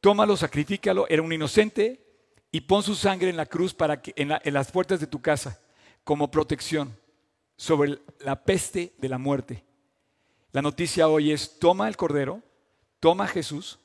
tómalo, 0.00 0.34
sacrifícalo, 0.34 1.06
era 1.10 1.20
un 1.20 1.30
inocente, 1.30 2.02
y 2.50 2.62
pon 2.62 2.82
su 2.82 2.94
sangre 2.94 3.28
en 3.28 3.36
la 3.36 3.44
cruz 3.44 3.74
para 3.74 4.00
que, 4.00 4.14
en, 4.16 4.30
en 4.42 4.54
las 4.54 4.72
puertas 4.72 4.98
de 5.00 5.06
tu 5.06 5.20
casa 5.20 5.60
como 6.04 6.30
protección 6.30 6.96
sobre 7.58 7.98
la 8.20 8.42
peste 8.42 8.94
de 8.96 9.10
la 9.10 9.18
muerte. 9.18 9.62
La 10.52 10.62
noticia 10.62 11.06
hoy 11.06 11.30
es, 11.30 11.58
toma 11.58 11.86
el 11.86 11.98
cordero, 11.98 12.42
toma 13.00 13.24
a 13.24 13.28
Jesús, 13.28 13.78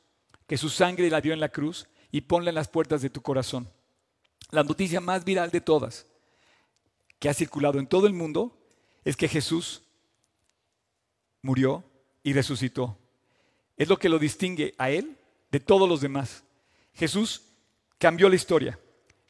que 0.47 0.55
su 0.55 0.69
sangre 0.69 1.09
la 1.09 1.19
dio 1.19 1.33
en 1.33 1.41
la 1.41 1.49
cruz, 1.49 1.86
y 2.13 2.21
ponla 2.21 2.47
en 2.47 2.55
las 2.55 2.69
puertas 2.69 3.01
de 3.01 3.09
tu 3.09 3.21
corazón. 3.21 3.69
La 4.51 4.63
noticia 4.63 5.01
más 5.01 5.25
viral 5.25 5.51
de 5.51 5.59
todas, 5.59 6.07
que 7.19 7.27
ha 7.27 7.33
circulado 7.33 7.77
en 7.77 7.88
todo 7.88 8.07
el 8.07 8.13
mundo, 8.13 8.57
es 9.03 9.17
que 9.17 9.27
Jesús 9.27 9.83
murió 11.43 11.84
y 12.23 12.34
resucitó. 12.34 12.97
Es 13.77 13.88
lo 13.88 13.99
que 13.99 14.10
lo 14.10 14.17
distingue 14.17 14.73
a 14.79 14.89
Él 14.89 15.15
de 15.51 15.60
todos 15.60 15.88
los 15.88 16.01
demás. 16.01 16.43
Jesús 16.93 17.49
cambió 17.99 18.27
la 18.29 18.36
historia. 18.36 18.79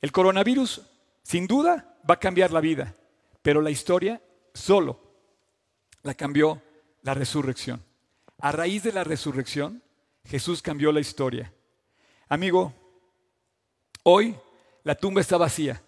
El 0.02 0.13
coronavirus, 0.13 0.82
sin 1.21 1.47
duda, 1.47 1.97
va 2.10 2.15
a 2.15 2.19
cambiar 2.19 2.52
la 2.52 2.62
vida, 2.62 2.95
pero 3.41 3.62
la 3.62 3.71
historia 3.71 4.21
solo 4.54 4.99
la 6.04 6.13
cambió 6.13 6.62
la 7.02 7.13
resurrección. 7.13 7.84
A 8.39 8.52
raíz 8.52 8.84
de 8.84 8.91
la 8.91 9.04
resurrección, 9.04 9.82
Jesús 10.26 10.62
cambió 10.62 10.91
la 10.91 10.99
historia. 10.99 11.54
Amigo, 12.28 12.73
hoy 14.04 14.36
la 14.84 14.95
tumba 14.95 15.21
está 15.21 15.38
vacía, 15.38 15.82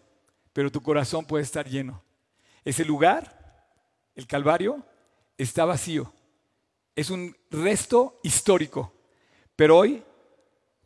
pero 0.53 0.71
tu 0.71 0.81
corazón 0.81 1.25
puede 1.25 1.43
estar 1.43 1.67
lleno. 1.67 2.01
Ese 2.63 2.85
lugar, 2.85 3.67
el 4.15 4.25
Calvario, 4.25 4.83
está 5.37 5.65
vacío. 5.65 6.11
Es 6.95 7.09
un 7.09 7.35
resto 7.51 8.19
histórico. 8.23 8.93
Pero 9.55 9.77
hoy 9.77 10.03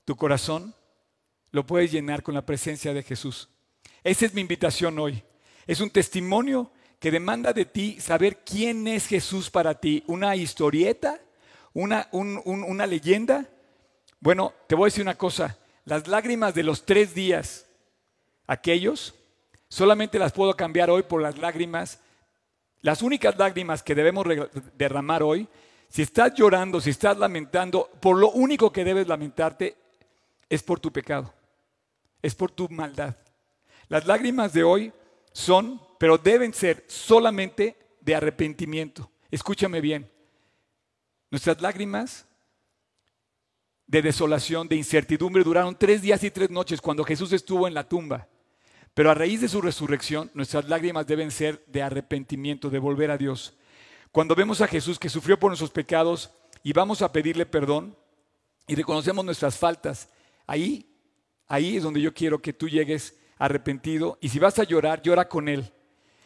tu 0.06 0.16
corazón 0.16 0.74
lo 1.52 1.66
puedes 1.66 1.92
llenar 1.92 2.24
con 2.24 2.36
la 2.36 2.46
presencia 2.46 2.94
de 2.94 3.04
Jesús. 3.04 3.50
Esa 4.04 4.26
es 4.26 4.34
mi 4.34 4.42
invitación 4.42 4.98
hoy. 5.00 5.24
Es 5.68 5.82
un 5.82 5.90
testimonio 5.90 6.72
que 7.00 7.12
demanda 7.12 7.54
de 7.54 7.66
ti 7.66 8.00
saber 8.00 8.44
quién 8.44 8.88
es 8.88 9.08
Jesús 9.08 9.50
para 9.50 9.80
ti. 9.80 10.04
¿Una 10.08 10.36
historieta? 10.36 11.20
¿Una, 11.74 12.10
una 12.12 12.86
leyenda? 12.86 13.48
Bueno, 14.20 14.54
te 14.68 14.76
voy 14.76 14.86
a 14.86 14.92
decir 14.92 15.04
una 15.04 15.18
cosa. 15.18 15.58
Las 15.86 16.08
lágrimas 16.08 16.54
de 16.54 16.64
los 16.64 16.86
tres 16.86 17.14
días, 17.14 17.66
aquellos, 18.48 19.16
solamente 19.70 20.20
las 20.20 20.34
puedo 20.34 20.56
cambiar 20.56 20.90
hoy 20.90 21.04
por 21.04 21.22
las 21.22 21.38
lágrimas. 21.38 22.02
Las 22.82 23.02
únicas 23.02 23.38
lágrimas 23.38 23.84
que 23.84 23.96
debemos 23.96 24.26
derramar 24.78 25.24
hoy, 25.24 25.48
si 25.90 26.02
estás 26.02 26.34
llorando, 26.36 26.80
si 26.80 26.92
estás 26.92 27.18
lamentando, 27.18 27.90
por 28.00 28.18
lo 28.18 28.32
único 28.32 28.72
que 28.72 28.84
debes 28.84 29.08
lamentarte 29.08 29.76
es 30.48 30.64
por 30.64 30.80
tu 30.80 30.92
pecado, 30.92 31.34
es 32.22 32.36
por 32.36 32.52
tu 32.52 32.70
maldad. 32.70 33.16
Las 33.90 34.06
lágrimas 34.06 34.54
de 34.54 34.64
hoy 34.64 34.94
son, 35.34 35.82
pero 35.98 36.18
deben 36.18 36.54
ser 36.54 36.86
solamente 36.88 37.76
de 38.02 38.16
arrepentimiento. 38.16 39.12
Escúchame 39.32 39.82
bien. 39.82 40.10
Nuestras 41.32 41.62
lágrimas 41.62 42.26
de 43.86 44.02
desolación, 44.02 44.68
de 44.68 44.76
incertidumbre, 44.76 45.44
duraron 45.44 45.76
tres 45.76 46.02
días 46.02 46.24
y 46.24 46.32
tres 46.32 46.50
noches 46.50 46.80
cuando 46.80 47.04
Jesús 47.04 47.34
estuvo 47.34 47.68
en 47.68 47.74
la 47.74 47.88
tumba. 47.88 48.28
Pero 49.00 49.12
a 49.12 49.14
raíz 49.14 49.40
de 49.40 49.48
su 49.48 49.62
resurrección, 49.62 50.30
nuestras 50.34 50.68
lágrimas 50.68 51.08
deben 51.08 51.32
ser 51.32 51.64
de 51.68 51.82
arrepentimiento, 51.82 52.70
de 52.70 52.80
volver 52.80 53.12
a 53.12 53.18
Dios. 53.18 53.54
Cuando 54.12 54.36
vemos 54.36 54.60
a 54.60 54.68
Jesús 54.68 55.00
que 55.00 55.08
sufrió 55.08 55.40
por 55.40 55.52
nuestros 55.52 55.72
pecados 55.72 56.32
y 56.64 56.74
vamos 56.74 57.02
a 57.02 57.10
pedirle 57.10 57.46
perdón 57.46 57.96
y 58.68 58.76
reconocemos 58.76 59.24
nuestras 59.24 59.58
faltas, 59.58 60.10
ahí, 60.46 60.86
ahí 61.48 61.78
es 61.78 61.84
donde 61.84 62.02
yo 62.02 62.14
quiero 62.14 62.42
que 62.42 62.52
tú 62.52 62.68
llegues 62.68 63.18
arrepentido 63.38 64.18
y 64.20 64.28
si 64.28 64.38
vas 64.38 64.60
a 64.60 64.66
llorar, 64.66 65.02
llora 65.02 65.30
con 65.30 65.48
Él. 65.48 65.72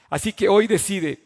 Así 0.09 0.33
que 0.33 0.49
hoy 0.49 0.65
decide, 0.65 1.23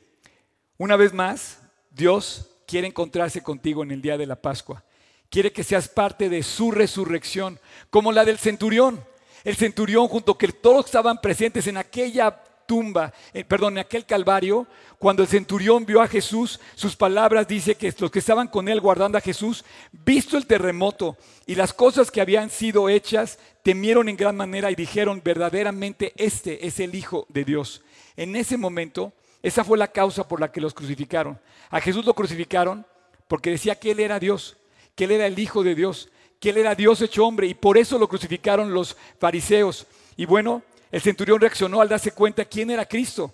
una 0.78 0.98
vez 0.98 1.14
más, 1.14 1.62
Dios 1.92 2.58
quiere 2.68 2.88
encontrarse 2.88 3.42
contigo 3.42 3.84
en 3.84 3.92
el 3.92 4.02
día 4.02 4.18
de 4.18 4.26
la 4.26 4.42
Pascua. 4.42 4.84
Quiere 5.30 5.54
que 5.54 5.64
seas 5.64 5.88
parte 5.88 6.28
de 6.28 6.44
su 6.44 6.72
resurrección, 6.72 7.58
como 7.90 8.12
la 8.12 8.26
del 8.26 8.38
centurión. 8.38 9.02
El 9.48 9.56
centurión 9.56 10.10
junto 10.10 10.38
que 10.38 10.50
todos 10.50 10.88
estaban 10.88 11.22
presentes 11.22 11.68
en 11.68 11.78
aquella 11.78 12.38
tumba, 12.66 13.14
eh, 13.34 13.46
perdón, 13.46 13.76
en 13.76 13.80
aquel 13.80 14.06
calvario, 14.06 14.68
cuando 15.00 15.24
el 15.24 15.30
centurión 15.30 15.86
vio 15.86 16.02
a 16.02 16.08
Jesús, 16.10 16.60
sus 16.76 16.98
palabras 16.98 17.48
dice 17.48 17.76
que 17.76 17.96
los 17.98 18.12
que 18.12 18.20
estaban 18.20 18.50
con 18.50 18.68
él 18.68 18.82
guardando 18.82 19.18
a 19.18 19.22
Jesús, 19.22 19.64
visto 19.94 20.36
el 20.36 20.48
terremoto 20.48 21.16
y 21.46 21.56
las 21.56 21.72
cosas 21.72 22.12
que 22.12 22.20
habían 22.20 22.50
sido 22.50 22.90
hechas, 22.90 23.40
temieron 23.64 24.10
en 24.10 24.18
gran 24.18 24.36
manera 24.36 24.70
y 24.70 24.76
dijeron, 24.76 25.22
verdaderamente 25.24 26.12
este 26.18 26.68
es 26.68 26.82
el 26.82 26.94
Hijo 26.94 27.26
de 27.30 27.46
Dios. 27.46 27.84
En 28.18 28.36
ese 28.36 28.58
momento, 28.58 29.14
esa 29.42 29.64
fue 29.64 29.78
la 29.78 29.88
causa 29.88 30.28
por 30.28 30.42
la 30.42 30.52
que 30.52 30.60
los 30.60 30.74
crucificaron. 30.74 31.40
A 31.70 31.80
Jesús 31.80 32.04
lo 32.04 32.14
crucificaron 32.16 32.86
porque 33.30 33.52
decía 33.52 33.76
que 33.76 33.92
Él 33.92 34.02
era 34.02 34.20
Dios, 34.20 34.58
que 34.94 35.06
Él 35.06 35.12
era 35.12 35.26
el 35.26 35.40
Hijo 35.40 35.64
de 35.64 35.74
Dios, 35.74 36.10
que 36.39 36.50
Él 36.50 36.58
era 36.58 36.76
Dios 36.76 37.02
hecho 37.02 37.26
hombre 37.26 37.47
y 37.47 37.54
por 37.54 37.78
eso 37.78 37.97
lo 37.97 38.08
crucificaron 38.08 38.73
los 38.73 38.95
fariseos. 39.19 39.88
Y 40.15 40.26
bueno, 40.26 40.63
el 40.91 41.02
centurión 41.02 41.39
reaccionó 41.39 41.82
al 41.82 41.89
darse 41.89 42.12
cuenta 42.12 42.45
quién 42.45 42.69
era 42.71 42.86
Cristo. 42.86 43.34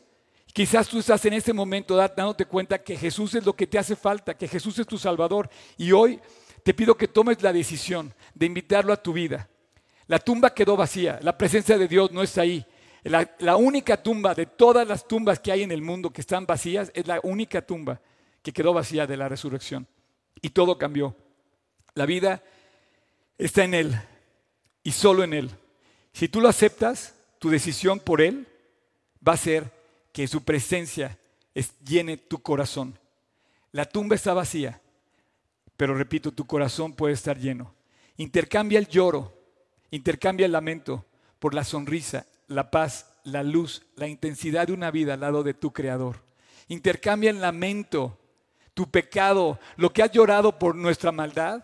Quizás 0.54 0.88
tú 0.88 1.00
estás 1.00 1.26
en 1.26 1.34
este 1.34 1.52
momento 1.52 1.96
dándote 1.96 2.46
cuenta 2.46 2.78
que 2.78 2.96
Jesús 2.96 3.34
es 3.34 3.46
lo 3.46 3.56
que 3.56 3.66
te 3.66 3.80
hace 3.80 3.96
falta, 3.96 4.36
que 4.36 4.48
Jesús 4.48 4.78
es 4.78 4.86
tu 4.86 4.98
Salvador. 4.98 5.50
Y 5.78 5.92
hoy 5.92 6.20
te 6.64 6.74
pido 6.74 6.96
que 6.96 7.08
tomes 7.08 7.42
la 7.42 7.52
decisión 7.52 8.14
de 8.36 8.46
invitarlo 8.46 8.94
a 8.94 9.02
tu 9.02 9.14
vida. 9.14 9.50
La 10.08 10.20
tumba 10.20 10.54
quedó 10.54 10.76
vacía, 10.78 11.20
la 11.24 11.38
presencia 11.38 11.78
de 11.78 11.88
Dios 11.88 12.12
no 12.12 12.22
está 12.22 12.42
ahí. 12.42 12.66
La, 13.04 13.30
la, 13.40 13.58
única 13.58 14.02
tumba 14.02 14.34
de 14.34 14.46
todas 14.46 14.88
las 14.88 15.08
tumbas 15.08 15.40
que 15.40 15.52
hay 15.52 15.64
en 15.64 15.72
el 15.72 15.82
mundo 15.82 16.12
que 16.12 16.22
están 16.22 16.46
vacías 16.46 16.92
es 16.94 17.06
la 17.06 17.20
única 17.24 17.62
tumba 17.62 18.00
que 18.42 18.54
quedó 18.54 18.74
vacía 18.74 19.08
de 19.08 19.18
la 19.18 19.28
resurrección. 19.28 19.88
Y 20.42 20.50
todo 20.50 20.78
cambió. 20.78 21.16
La 21.96 22.06
vida 22.06 22.44
está 23.38 23.64
en 23.64 23.74
Él 23.74 24.02
y 24.84 24.92
solo 24.92 25.24
en 25.24 25.34
Él. 25.34 25.52
Si 26.14 26.28
tú 26.28 26.42
lo 26.42 26.50
aceptas, 26.50 27.16
tu 27.40 27.50
decisión 27.50 28.00
por 28.00 28.22
Él 28.22 28.48
va 29.26 29.34
a 29.34 29.38
ser 29.38 29.72
que 30.12 30.28
su 30.28 30.44
presencia 30.44 31.18
llene 31.86 32.18
tu 32.18 32.42
corazón. 32.42 32.98
La 33.72 33.86
tumba 33.86 34.16
está 34.16 34.34
vacía, 34.34 34.82
pero 35.78 35.96
repito, 35.96 36.32
tu 36.32 36.46
corazón 36.46 36.94
puede 36.94 37.14
estar 37.14 37.38
lleno. 37.38 37.74
Intercambia 38.18 38.80
el 38.80 38.88
lloro, 38.88 39.34
intercambia 39.90 40.46
el 40.46 40.52
lamento 40.52 41.06
por 41.40 41.54
la 41.54 41.64
sonrisa, 41.64 42.28
la 42.48 42.70
paz, 42.70 43.08
la 43.24 43.44
luz, 43.44 43.84
la 43.96 44.08
intensidad 44.08 44.68
de 44.68 44.74
una 44.74 44.92
vida 44.92 45.16
al 45.16 45.22
lado 45.22 45.44
de 45.44 45.54
tu 45.54 45.72
Creador. 45.74 46.22
Intercambia 46.68 47.32
el 47.32 47.42
lamento, 47.42 48.20
tu 48.74 48.90
pecado, 48.90 49.60
lo 49.76 49.92
que 49.92 50.04
has 50.04 50.12
llorado 50.12 50.60
por 50.60 50.76
nuestra 50.76 51.12
maldad, 51.12 51.64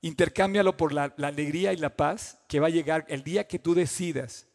intercámbialo 0.00 0.76
por 0.76 0.92
la, 0.92 1.14
alegría 1.22 1.72
y 1.72 1.76
la 1.76 1.96
paz 1.96 2.38
que 2.48 2.60
va 2.60 2.68
a 2.68 2.70
llegar 2.70 3.04
el 3.08 3.22
día 3.22 3.46
que 3.46 3.58
tú 3.58 3.74
decidas 3.74 4.46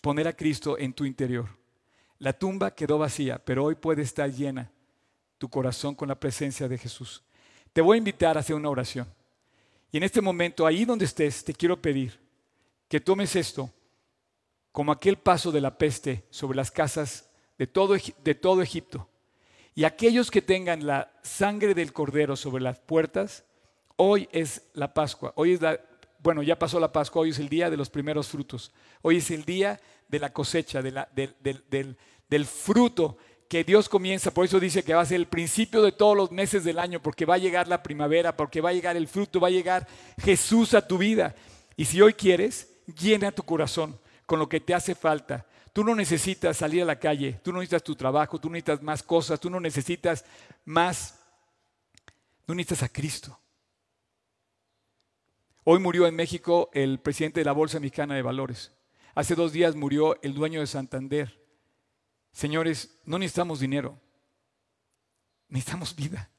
poner 0.00 0.28
a 0.28 0.36
Cristo 0.36 0.78
en 0.78 0.92
tu 0.92 1.04
interior. 1.04 1.48
La 2.18 2.32
tumba 2.32 2.74
quedó 2.74 2.98
vacía, 2.98 3.42
pero 3.44 3.64
hoy 3.64 3.74
puede 3.74 4.02
estar 4.02 4.30
llena 4.30 4.70
tu 5.38 5.48
corazón 5.48 5.94
con 5.94 6.08
la 6.08 6.18
presencia 6.18 6.68
de 6.68 6.78
Jesús. 6.78 7.22
Te 7.72 7.80
voy 7.80 7.96
a 7.96 7.98
invitar 7.98 8.36
a 8.36 8.40
hacer 8.40 8.56
una 8.56 8.70
oración. 8.70 9.06
Y 9.90 9.96
en 9.98 10.02
este 10.02 10.20
momento, 10.20 10.66
ahí 10.66 10.84
donde 10.84 11.04
estés, 11.04 11.44
te 11.44 11.54
quiero 11.54 11.80
pedir 11.80 12.18
que 12.88 13.00
tomes 13.00 13.36
esto 13.36 13.70
como 14.72 14.92
aquel 14.92 15.16
paso 15.16 15.50
de 15.52 15.60
la 15.60 15.78
peste 15.78 16.24
sobre 16.30 16.56
las 16.56 16.70
casas 16.70 17.30
de 17.56 17.66
todo, 17.66 17.96
de 18.22 18.34
todo 18.34 18.62
Egipto. 18.62 19.08
Y 19.74 19.84
aquellos 19.84 20.30
que 20.30 20.42
tengan 20.42 20.86
la 20.86 21.12
sangre 21.22 21.74
del 21.74 21.92
cordero 21.92 22.36
sobre 22.36 22.62
las 22.62 22.80
puertas, 22.80 23.44
hoy 23.98 24.28
es 24.32 24.62
la 24.74 24.92
Pascua, 24.94 25.32
hoy 25.36 25.52
es 25.52 25.60
la, 25.60 25.78
bueno, 26.20 26.42
ya 26.42 26.58
pasó 26.58 26.80
la 26.80 26.92
Pascua, 26.92 27.22
hoy 27.22 27.30
es 27.30 27.38
el 27.38 27.48
día 27.48 27.68
de 27.68 27.76
los 27.76 27.90
primeros 27.90 28.28
frutos, 28.28 28.72
hoy 29.02 29.18
es 29.18 29.30
el 29.30 29.44
día 29.44 29.80
de 30.08 30.18
la 30.18 30.32
cosecha, 30.32 30.82
del 30.82 32.46
fruto 32.46 33.18
que 33.48 33.64
Dios 33.64 33.88
comienza, 33.88 34.32
por 34.32 34.44
eso 34.44 34.60
dice 34.60 34.82
que 34.82 34.94
va 34.94 35.00
a 35.00 35.06
ser 35.06 35.16
el 35.16 35.26
principio 35.26 35.82
de 35.82 35.92
todos 35.92 36.16
los 36.16 36.30
meses 36.30 36.64
del 36.64 36.78
año, 36.78 37.00
porque 37.00 37.24
va 37.24 37.34
a 37.34 37.38
llegar 37.38 37.66
la 37.66 37.82
primavera, 37.82 38.36
porque 38.36 38.60
va 38.60 38.70
a 38.70 38.74
llegar 38.74 38.96
el 38.96 39.08
fruto, 39.08 39.40
va 39.40 39.48
a 39.48 39.52
llegar 39.52 39.86
Jesús 40.22 40.74
a 40.74 40.86
tu 40.86 40.98
vida. 40.98 41.34
Y 41.76 41.86
si 41.86 42.00
hoy 42.00 42.12
quieres, 42.12 42.68
llena 42.86 43.32
tu 43.32 43.42
corazón 43.42 43.98
con 44.26 44.38
lo 44.38 44.48
que 44.48 44.60
te 44.60 44.74
hace 44.74 44.94
falta. 44.94 45.46
Tú 45.72 45.82
no 45.82 45.94
necesitas 45.94 46.58
salir 46.58 46.82
a 46.82 46.86
la 46.86 46.98
calle, 46.98 47.40
tú 47.42 47.52
no 47.52 47.58
necesitas 47.58 47.82
tu 47.82 47.96
trabajo, 47.96 48.38
tú 48.38 48.48
no 48.48 48.52
necesitas 48.52 48.82
más 48.82 49.02
cosas, 49.02 49.40
tú 49.40 49.48
no 49.48 49.60
necesitas 49.60 50.24
más, 50.64 51.18
no 52.46 52.54
necesitas 52.54 52.82
a 52.82 52.88
Cristo. 52.92 53.38
Hoy 55.70 55.80
murió 55.80 56.06
en 56.06 56.16
México 56.16 56.70
el 56.72 56.98
presidente 56.98 57.40
de 57.40 57.44
la 57.44 57.52
Bolsa 57.52 57.78
Mexicana 57.78 58.14
de 58.14 58.22
Valores. 58.22 58.72
Hace 59.14 59.34
dos 59.34 59.52
días 59.52 59.76
murió 59.76 60.16
el 60.22 60.32
dueño 60.32 60.60
de 60.60 60.66
Santander. 60.66 61.38
Señores, 62.32 62.98
no 63.04 63.18
necesitamos 63.18 63.60
dinero, 63.60 64.00
necesitamos 65.46 65.94
vida. 65.94 66.30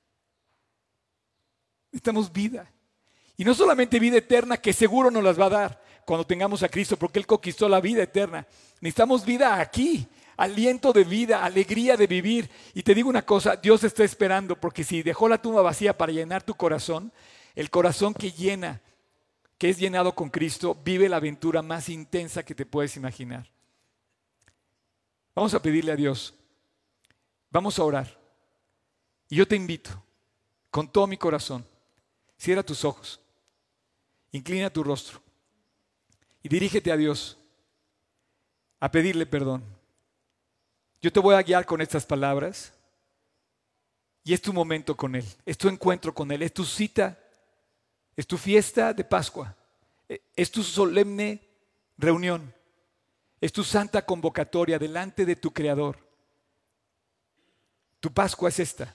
Necesitamos 1.91 2.33
vida. 2.33 2.71
Y 3.37 3.45
no 3.45 3.53
solamente 3.53 3.99
vida 3.99 4.17
eterna, 4.17 4.57
que 4.57 4.73
seguro 4.73 5.11
nos 5.11 5.23
las 5.23 5.39
va 5.39 5.45
a 5.45 5.49
dar 5.49 5.83
cuando 6.07 6.25
tengamos 6.25 6.63
a 6.63 6.69
Cristo, 6.69 6.97
porque 6.97 7.19
Él 7.19 7.27
conquistó 7.27 7.69
la 7.69 7.81
vida 7.81 8.01
eterna. 8.01 8.47
Necesitamos 8.81 9.23
vida 9.23 9.59
aquí, 9.59 10.07
aliento 10.37 10.91
de 10.91 11.03
vida, 11.03 11.45
alegría 11.45 11.95
de 11.95 12.07
vivir. 12.07 12.49
Y 12.73 12.81
te 12.81 12.95
digo 12.95 13.07
una 13.09 13.27
cosa, 13.27 13.55
Dios 13.55 13.83
está 13.83 14.03
esperando, 14.03 14.59
porque 14.59 14.83
si 14.83 15.03
dejó 15.03 15.29
la 15.29 15.39
tumba 15.39 15.61
vacía 15.61 15.95
para 15.95 16.11
llenar 16.11 16.41
tu 16.41 16.55
corazón, 16.55 17.13
el 17.53 17.69
corazón 17.69 18.15
que 18.15 18.31
llena, 18.31 18.81
que 19.59 19.69
es 19.69 19.77
llenado 19.77 20.15
con 20.15 20.29
Cristo, 20.29 20.75
vive 20.83 21.09
la 21.09 21.17
aventura 21.17 21.61
más 21.61 21.89
intensa 21.89 22.43
que 22.43 22.55
te 22.55 22.65
puedes 22.65 22.95
imaginar. 22.95 23.51
Vamos 25.35 25.53
a 25.53 25.61
pedirle 25.61 25.91
a 25.91 25.97
Dios. 25.97 26.33
Vamos 27.51 27.77
a 27.77 27.83
orar. 27.83 28.17
Y 29.27 29.35
yo 29.35 29.47
te 29.47 29.57
invito, 29.57 29.91
con 30.71 30.89
todo 30.89 31.07
mi 31.07 31.17
corazón, 31.17 31.65
cierra 32.37 32.63
tus 32.63 32.85
ojos, 32.85 33.19
inclina 34.31 34.69
tu 34.69 34.81
rostro 34.81 35.21
y 36.41 36.47
dirígete 36.49 36.91
a 36.91 36.97
Dios 36.97 37.37
a 38.79 38.89
pedirle 38.89 39.25
perdón. 39.25 39.63
Yo 41.01 41.11
te 41.11 41.19
voy 41.19 41.35
a 41.35 41.43
guiar 41.43 41.65
con 41.65 41.81
estas 41.81 42.05
palabras 42.05 42.73
y 44.23 44.33
es 44.33 44.41
tu 44.41 44.53
momento 44.53 44.95
con 44.95 45.15
Él, 45.15 45.25
es 45.45 45.57
tu 45.57 45.67
encuentro 45.67 46.13
con 46.13 46.31
Él, 46.31 46.43
es 46.43 46.53
tu 46.53 46.63
cita, 46.63 47.19
es 48.19 48.27
tu 48.27 48.37
fiesta 48.37 48.93
de 48.93 49.05
Pascua, 49.05 49.55
es 50.35 50.51
tu 50.51 50.61
solemne 50.61 51.41
reunión. 51.97 52.53
Es 53.39 53.53
tu 53.53 53.63
santa 53.63 54.05
convocatoria 54.05 54.77
delante 54.77 55.25
de 55.25 55.37
tu 55.37 55.53
Creador. 55.53 56.05
Tu 58.01 58.11
Pascua 58.11 58.49
es 58.49 58.59
esta. 58.59 58.93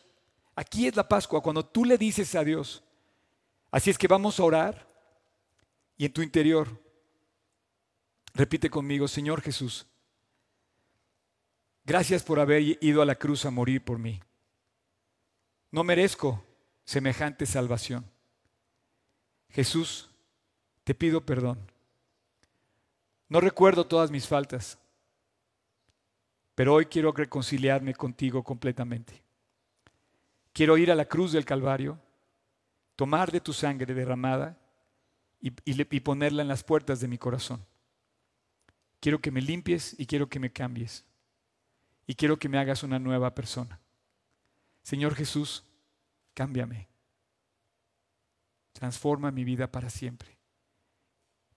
Aquí 0.55 0.87
es 0.87 0.95
la 0.95 1.09
Pascua, 1.09 1.43
cuando 1.43 1.65
tú 1.65 1.87
le 1.87 1.97
dices 1.97 2.35
a 2.35 2.45
Dios. 2.45 2.85
Así 3.71 3.89
es 3.89 3.97
que 3.97 4.09
vamos 4.09 4.39
a 4.39 4.45
orar 4.45 4.87
y 5.97 6.05
en 6.05 6.13
tu 6.13 6.21
interior 6.21 6.79
repite 8.35 8.69
conmigo, 8.69 9.09
Señor 9.09 9.41
Jesús, 9.41 9.87
gracias 11.83 12.23
por 12.23 12.41
haber 12.41 12.61
ido 12.85 13.01
a 13.01 13.07
la 13.07 13.15
cruz 13.15 13.47
a 13.47 13.51
morir 13.51 13.83
por 13.83 13.99
mí. 13.99 14.21
No 15.71 15.83
merezco 15.83 16.45
semejante 16.85 17.47
salvación. 17.47 18.13
Jesús, 19.55 20.11
te 20.83 20.95
pido 20.95 21.21
perdón. 21.21 21.59
No 23.29 23.41
recuerdo 23.41 23.87
todas 23.87 24.11
mis 24.11 24.27
faltas, 24.27 24.79
pero 26.57 26.75
hoy 26.75 26.87
quiero 26.87 27.13
reconciliarme 27.13 27.95
contigo 27.95 28.43
completamente. 28.43 29.23
Quiero 30.53 30.77
ir 30.77 30.91
a 30.91 30.97
la 30.97 31.05
cruz 31.05 31.31
del 31.31 31.45
Calvario, 31.45 32.01
tomar 32.97 33.31
de 33.31 33.41
tu 33.41 33.53
sangre 33.53 33.95
derramada 33.95 34.59
y, 35.41 35.51
ponerla 36.01 36.43
en 36.43 36.49
las 36.49 36.65
puertas 36.65 37.01
de 37.01 37.09
mi 37.09 37.19
corazón. 37.19 37.65
Quiero 38.99 39.21
que 39.21 39.31
me 39.31 39.41
limpies 39.41 39.95
y 39.99 40.07
quiero 40.07 40.29
que 40.29 40.41
me 40.41 40.53
cambies. 40.53 41.05
Y 42.07 42.15
quiero 42.15 42.39
que 42.39 42.49
me 42.49 42.59
hagas 42.59 42.83
una 42.83 42.99
nueva 42.99 43.35
persona. 43.35 43.79
Señor 44.83 45.15
Jesús, 45.15 45.65
cámbiame. 46.35 46.94
Transforma 48.75 49.31
mi 49.31 49.45
vida 49.45 49.73
para 49.73 49.89
siempre. 49.89 50.37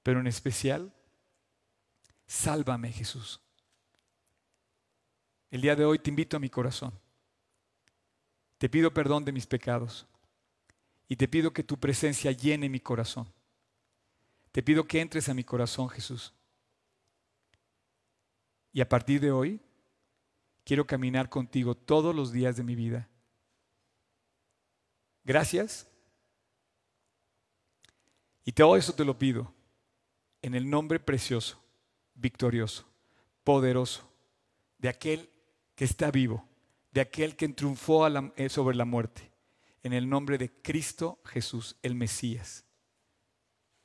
Pero 0.02 0.22
en 0.22 0.28
especial, 0.28 0.94
Sálvame, 2.28 2.92
Jesús. 2.92 3.42
El 5.50 5.62
día 5.62 5.76
de 5.76 5.86
hoy 5.86 5.98
te 5.98 6.10
invito 6.10 6.36
a 6.36 6.40
mi 6.42 6.50
corazón. 6.50 6.94
Te 8.58 8.70
pido 8.70 8.94
perdón 8.94 9.24
de 9.24 9.32
mis 9.32 9.48
pecados 9.48 10.06
y 11.08 11.16
te 11.16 11.28
pido 11.28 11.52
que 11.54 11.64
tu 11.64 11.80
presencia 11.80 12.32
llene 12.32 12.68
mi 12.68 12.82
corazón. 12.82 13.32
Te 14.52 14.62
pido 14.62 14.86
que 14.86 15.00
entres 15.00 15.30
a 15.30 15.34
mi 15.34 15.44
corazón, 15.44 15.88
Jesús. 15.90 16.34
Y 18.74 18.82
a 18.82 18.90
partir 18.90 19.22
de 19.22 19.32
hoy, 19.32 19.62
quiero 20.66 20.86
caminar 20.86 21.30
contigo 21.30 21.76
todos 21.76 22.14
los 22.14 22.32
días 22.32 22.58
de 22.58 22.64
mi 22.64 22.76
vida. 22.76 23.08
Gracias. 25.24 25.88
Y 28.48 28.54
todo 28.54 28.78
eso 28.78 28.94
te 28.94 29.04
lo 29.04 29.20
pido 29.20 29.54
en 30.42 30.56
el 30.56 30.70
nombre 30.70 31.02
precioso 31.02 31.62
victorioso, 32.16 32.86
poderoso, 33.44 34.10
de 34.78 34.88
aquel 34.88 35.30
que 35.76 35.84
está 35.84 36.12
vivo, 36.12 36.48
de 36.94 37.02
aquel 37.02 37.36
que 37.36 37.50
triunfó 37.50 38.08
eh, 38.08 38.48
sobre 38.48 38.78
la 38.78 38.86
muerte, 38.86 39.30
en 39.84 39.92
el 39.92 40.08
nombre 40.08 40.38
de 40.38 40.50
Cristo 40.62 41.20
Jesús, 41.26 41.76
el 41.82 41.94
Mesías. 41.94 42.64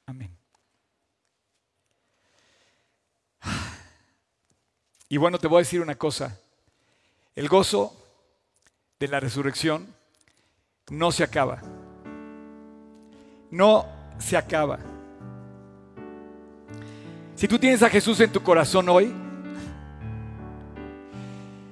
Amén. 0.06 0.38
Y 5.08 5.16
bueno, 5.16 5.40
te 5.40 5.48
voy 5.48 5.56
a 5.56 5.66
decir 5.66 5.80
una 5.80 5.96
cosa. 5.96 6.40
El 7.34 7.48
gozo 7.48 8.00
de 9.00 9.08
la 9.08 9.18
resurrección 9.18 9.92
no 10.88 11.10
se 11.10 11.24
acaba. 11.24 11.60
No 13.50 14.01
se 14.18 14.36
acaba. 14.36 14.78
Si 17.34 17.48
tú 17.48 17.58
tienes 17.58 17.82
a 17.82 17.90
Jesús 17.90 18.20
en 18.20 18.30
tu 18.30 18.42
corazón 18.42 18.88
hoy, 18.88 19.12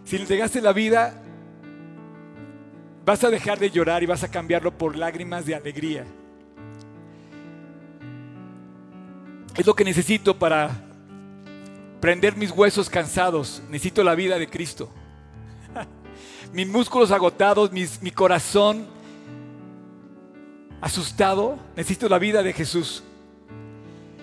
si 0.04 0.16
le 0.16 0.22
entregaste 0.22 0.60
la 0.60 0.72
vida, 0.72 1.14
vas 3.04 3.22
a 3.22 3.30
dejar 3.30 3.58
de 3.58 3.70
llorar 3.70 4.02
y 4.02 4.06
vas 4.06 4.24
a 4.24 4.30
cambiarlo 4.30 4.76
por 4.76 4.96
lágrimas 4.96 5.46
de 5.46 5.54
alegría. 5.54 6.04
Es 9.56 9.66
lo 9.66 9.74
que 9.74 9.84
necesito 9.84 10.38
para 10.38 10.70
prender 12.00 12.36
mis 12.36 12.50
huesos 12.50 12.90
cansados. 12.90 13.62
Necesito 13.68 14.02
la 14.02 14.14
vida 14.14 14.38
de 14.38 14.48
Cristo. 14.48 14.90
mis 16.52 16.66
músculos 16.66 17.12
agotados, 17.12 17.70
mi 17.72 18.10
corazón 18.10 18.99
asustado. 20.80 21.58
Necesito 21.76 22.08
la 22.08 22.18
vida 22.18 22.42
de 22.42 22.52
Jesús. 22.52 23.02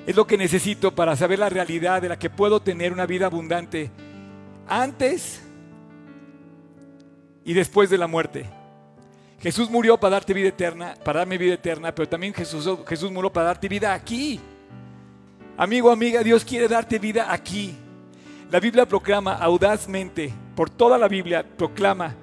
Es 0.05 0.15
lo 0.15 0.25
que 0.25 0.37
necesito 0.37 0.95
para 0.95 1.15
saber 1.15 1.39
la 1.39 1.49
realidad 1.49 2.01
de 2.01 2.09
la 2.09 2.17
que 2.17 2.29
puedo 2.29 2.61
tener 2.61 2.93
una 2.93 3.05
vida 3.05 3.25
abundante 3.25 3.91
antes 4.67 5.41
y 7.43 7.53
después 7.53 7.89
de 7.89 7.97
la 7.97 8.07
muerte. 8.07 8.45
Jesús 9.39 9.69
murió 9.69 9.97
para 9.97 10.13
darte 10.13 10.33
vida 10.33 10.49
eterna, 10.49 10.95
para 11.03 11.19
darme 11.19 11.37
vida 11.37 11.53
eterna, 11.53 11.93
pero 11.93 12.09
también 12.09 12.33
Jesús, 12.33 12.67
Jesús 12.87 13.11
murió 13.11 13.31
para 13.31 13.47
darte 13.47 13.67
vida 13.67 13.93
aquí. 13.93 14.39
Amigo, 15.57 15.91
amiga, 15.91 16.23
Dios 16.23 16.43
quiere 16.43 16.67
darte 16.67 16.99
vida 16.99 17.31
aquí. 17.31 17.75
La 18.49 18.59
Biblia 18.59 18.85
proclama 18.85 19.33
audazmente, 19.33 20.33
por 20.55 20.69
toda 20.69 20.97
la 20.97 21.07
Biblia 21.07 21.45
proclama 21.57 22.15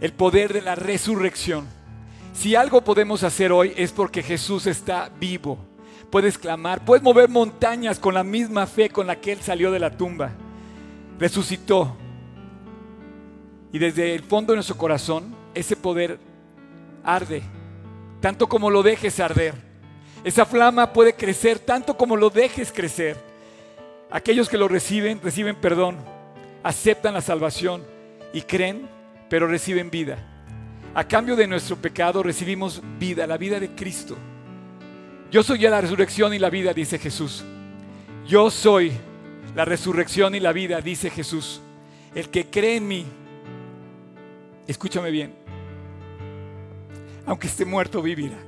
el 0.00 0.12
poder 0.12 0.52
de 0.52 0.62
la 0.62 0.74
resurrección. 0.74 1.79
Si 2.32 2.54
algo 2.54 2.82
podemos 2.82 3.22
hacer 3.22 3.52
hoy 3.52 3.72
es 3.76 3.92
porque 3.92 4.22
Jesús 4.22 4.66
está 4.66 5.10
vivo 5.18 5.70
puedes 6.10 6.36
clamar, 6.36 6.84
puedes 6.84 7.02
mover 7.02 7.28
montañas 7.28 7.98
con 7.98 8.14
la 8.14 8.24
misma 8.24 8.66
fe 8.66 8.90
con 8.90 9.06
la 9.06 9.16
que 9.16 9.32
Él 9.32 9.40
salió 9.40 9.70
de 9.70 9.78
la 9.78 9.96
tumba. 9.96 10.32
Resucitó. 11.18 11.96
Y 13.72 13.78
desde 13.78 14.14
el 14.14 14.22
fondo 14.22 14.52
de 14.52 14.56
nuestro 14.56 14.76
corazón, 14.76 15.34
ese 15.54 15.76
poder 15.76 16.18
arde, 17.04 17.42
tanto 18.20 18.48
como 18.48 18.68
lo 18.68 18.82
dejes 18.82 19.20
arder. 19.20 19.54
Esa 20.24 20.44
flama 20.44 20.92
puede 20.92 21.14
crecer 21.14 21.60
tanto 21.60 21.96
como 21.96 22.16
lo 22.16 22.28
dejes 22.30 22.72
crecer. 22.72 23.16
Aquellos 24.10 24.48
que 24.48 24.58
lo 24.58 24.68
reciben, 24.68 25.20
reciben 25.22 25.56
perdón. 25.56 25.96
aceptan 26.62 27.14
la 27.14 27.22
salvación 27.22 27.82
y 28.34 28.42
creen, 28.42 28.88
pero 29.30 29.46
reciben 29.46 29.90
vida. 29.90 30.29
A 30.94 31.04
cambio 31.04 31.36
de 31.36 31.46
nuestro 31.46 31.76
pecado 31.76 32.22
recibimos 32.22 32.82
vida, 32.98 33.26
la 33.26 33.36
vida 33.36 33.60
de 33.60 33.70
Cristo. 33.70 34.16
Yo 35.30 35.44
soy 35.44 35.60
ya 35.60 35.70
la 35.70 35.80
resurrección 35.80 36.34
y 36.34 36.38
la 36.40 36.50
vida, 36.50 36.74
dice 36.74 36.98
Jesús. 36.98 37.44
Yo 38.26 38.50
soy 38.50 38.92
la 39.54 39.64
resurrección 39.64 40.34
y 40.34 40.40
la 40.40 40.52
vida, 40.52 40.80
dice 40.80 41.08
Jesús. 41.08 41.60
El 42.12 42.28
que 42.28 42.46
cree 42.46 42.76
en 42.76 42.88
mí, 42.88 43.06
escúchame 44.66 45.12
bien, 45.12 45.32
aunque 47.24 47.46
esté 47.46 47.64
muerto, 47.64 48.02
vivirá. 48.02 48.38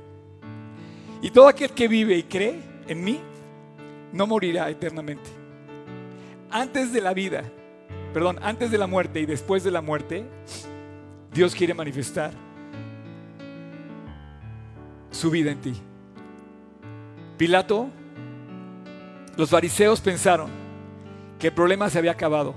Y 1.21 1.31
todo 1.31 1.47
aquel 1.47 1.69
que 1.71 1.87
vive 1.87 2.17
y 2.17 2.23
cree 2.23 2.59
en 2.89 3.01
mí, 3.01 3.21
no 4.11 4.27
morirá 4.27 4.69
eternamente. 4.69 5.29
Antes 6.51 6.91
de 6.91 6.99
la 6.99 7.13
vida, 7.13 7.45
perdón, 8.13 8.37
antes 8.41 8.69
de 8.69 8.77
la 8.77 8.87
muerte 8.87 9.21
y 9.21 9.25
después 9.25 9.63
de 9.63 9.71
la 9.71 9.81
muerte, 9.81 10.25
Dios 11.33 11.55
quiere 11.55 11.73
manifestar 11.73 12.31
su 15.11 15.31
vida 15.31 15.51
en 15.51 15.61
ti. 15.61 15.73
Pilato, 17.37 17.89
los 19.35 19.49
fariseos 19.49 19.99
pensaron 19.99 20.51
que 21.39 21.47
el 21.47 21.53
problema 21.53 21.89
se 21.89 21.97
había 21.97 22.11
acabado. 22.11 22.53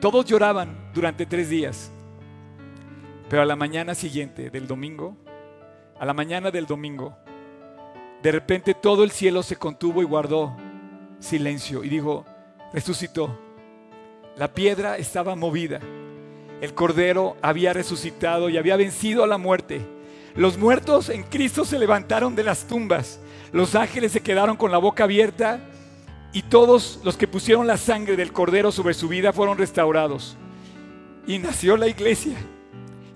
Todos 0.00 0.24
lloraban 0.24 0.90
durante 0.92 1.24
tres 1.26 1.48
días, 1.48 1.92
pero 3.28 3.42
a 3.42 3.46
la 3.46 3.54
mañana 3.54 3.94
siguiente 3.94 4.50
del 4.50 4.66
domingo, 4.66 5.16
a 5.98 6.04
la 6.04 6.12
mañana 6.12 6.50
del 6.50 6.66
domingo, 6.66 7.16
de 8.20 8.32
repente 8.32 8.74
todo 8.74 9.04
el 9.04 9.12
cielo 9.12 9.42
se 9.44 9.56
contuvo 9.56 10.02
y 10.02 10.04
guardó 10.04 10.56
silencio 11.20 11.84
y 11.84 11.88
dijo, 11.88 12.24
resucitó. 12.72 13.38
La 14.36 14.48
piedra 14.48 14.96
estaba 14.96 15.36
movida. 15.36 15.80
El 16.62 16.74
Cordero 16.74 17.36
había 17.42 17.72
resucitado 17.72 18.48
y 18.48 18.56
había 18.56 18.76
vencido 18.76 19.24
a 19.24 19.26
la 19.26 19.36
muerte. 19.36 19.84
Los 20.36 20.58
muertos 20.58 21.08
en 21.08 21.24
Cristo 21.24 21.64
se 21.64 21.76
levantaron 21.76 22.36
de 22.36 22.44
las 22.44 22.68
tumbas. 22.68 23.18
Los 23.50 23.74
ángeles 23.74 24.12
se 24.12 24.20
quedaron 24.20 24.56
con 24.56 24.70
la 24.70 24.78
boca 24.78 25.02
abierta 25.02 25.58
y 26.32 26.42
todos 26.42 27.00
los 27.02 27.16
que 27.16 27.26
pusieron 27.26 27.66
la 27.66 27.76
sangre 27.76 28.14
del 28.14 28.32
Cordero 28.32 28.70
sobre 28.70 28.94
su 28.94 29.08
vida 29.08 29.32
fueron 29.32 29.58
restaurados. 29.58 30.36
Y 31.26 31.40
nació 31.40 31.76
la 31.76 31.88
iglesia. 31.88 32.36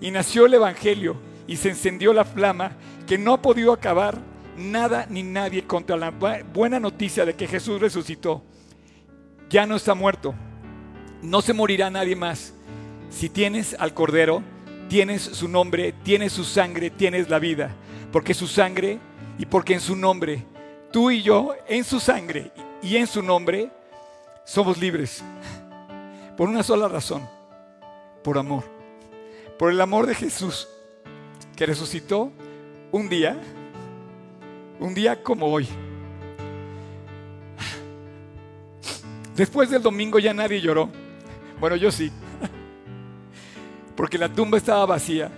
Y 0.01 0.11
nació 0.11 0.45
el 0.45 0.55
Evangelio. 0.55 1.15
Y 1.47 1.55
se 1.55 1.69
encendió 1.69 2.11
la 2.11 2.25
flama 2.25 2.73
que 3.07 3.17
no 3.17 3.31
ha 3.31 3.41
podido 3.41 3.71
acabar 3.71 4.17
nada 4.57 5.07
ni 5.09 5.23
nadie 5.23 5.63
contra 5.65 5.95
la 5.95 6.11
buena 6.53 6.81
noticia 6.81 7.23
de 7.23 7.33
que 7.33 7.47
Jesús 7.47 7.79
resucitó. 7.79 8.43
Ya 9.49 9.65
no 9.65 9.77
está 9.77 9.95
muerto. 9.95 10.35
No 11.21 11.41
se 11.41 11.53
morirá 11.53 11.89
nadie 11.89 12.17
más. 12.17 12.53
Si 13.09 13.29
tienes 13.29 13.75
al 13.79 13.93
Cordero, 13.93 14.43
tienes 14.89 15.21
su 15.21 15.47
nombre, 15.47 15.93
tienes 16.03 16.33
su 16.33 16.43
sangre, 16.43 16.89
tienes 16.89 17.29
la 17.29 17.39
vida. 17.39 17.75
Porque 18.11 18.33
su 18.33 18.47
sangre 18.47 18.99
y 19.37 19.45
porque 19.45 19.73
en 19.73 19.79
su 19.79 19.95
nombre, 19.95 20.45
tú 20.91 21.11
y 21.11 21.21
yo, 21.21 21.53
en 21.67 21.83
su 21.83 21.99
sangre 21.99 22.51
y 22.81 22.97
en 22.97 23.07
su 23.07 23.21
nombre, 23.21 23.71
somos 24.45 24.77
libres. 24.77 25.23
Por 26.35 26.49
una 26.49 26.63
sola 26.63 26.87
razón, 26.87 27.27
por 28.23 28.37
amor. 28.37 28.63
Por 29.57 29.71
el 29.71 29.81
amor 29.81 30.05
de 30.05 30.15
Jesús, 30.15 30.67
que 31.55 31.65
resucitó 31.65 32.31
un 32.91 33.09
día, 33.09 33.35
un 34.79 34.93
día 34.93 35.23
como 35.23 35.47
hoy. 35.47 35.67
Después 39.35 39.69
del 39.69 39.81
domingo 39.81 40.19
ya 40.19 40.33
nadie 40.33 40.61
lloró. 40.61 40.89
Bueno, 41.59 41.75
yo 41.75 41.91
sí 41.91 42.11
porque 43.97 44.19
la 44.19 44.29
tumba 44.29 44.57
estaba 44.57 44.85
vacía, 44.85 45.29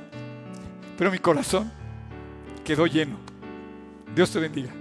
pero 0.98 1.10
mi 1.10 1.18
corazón 1.18 1.72
quedó 2.64 2.86
lleno. 2.86 3.18
Dios 4.14 4.30
te 4.32 4.40
bendiga. 4.40 4.72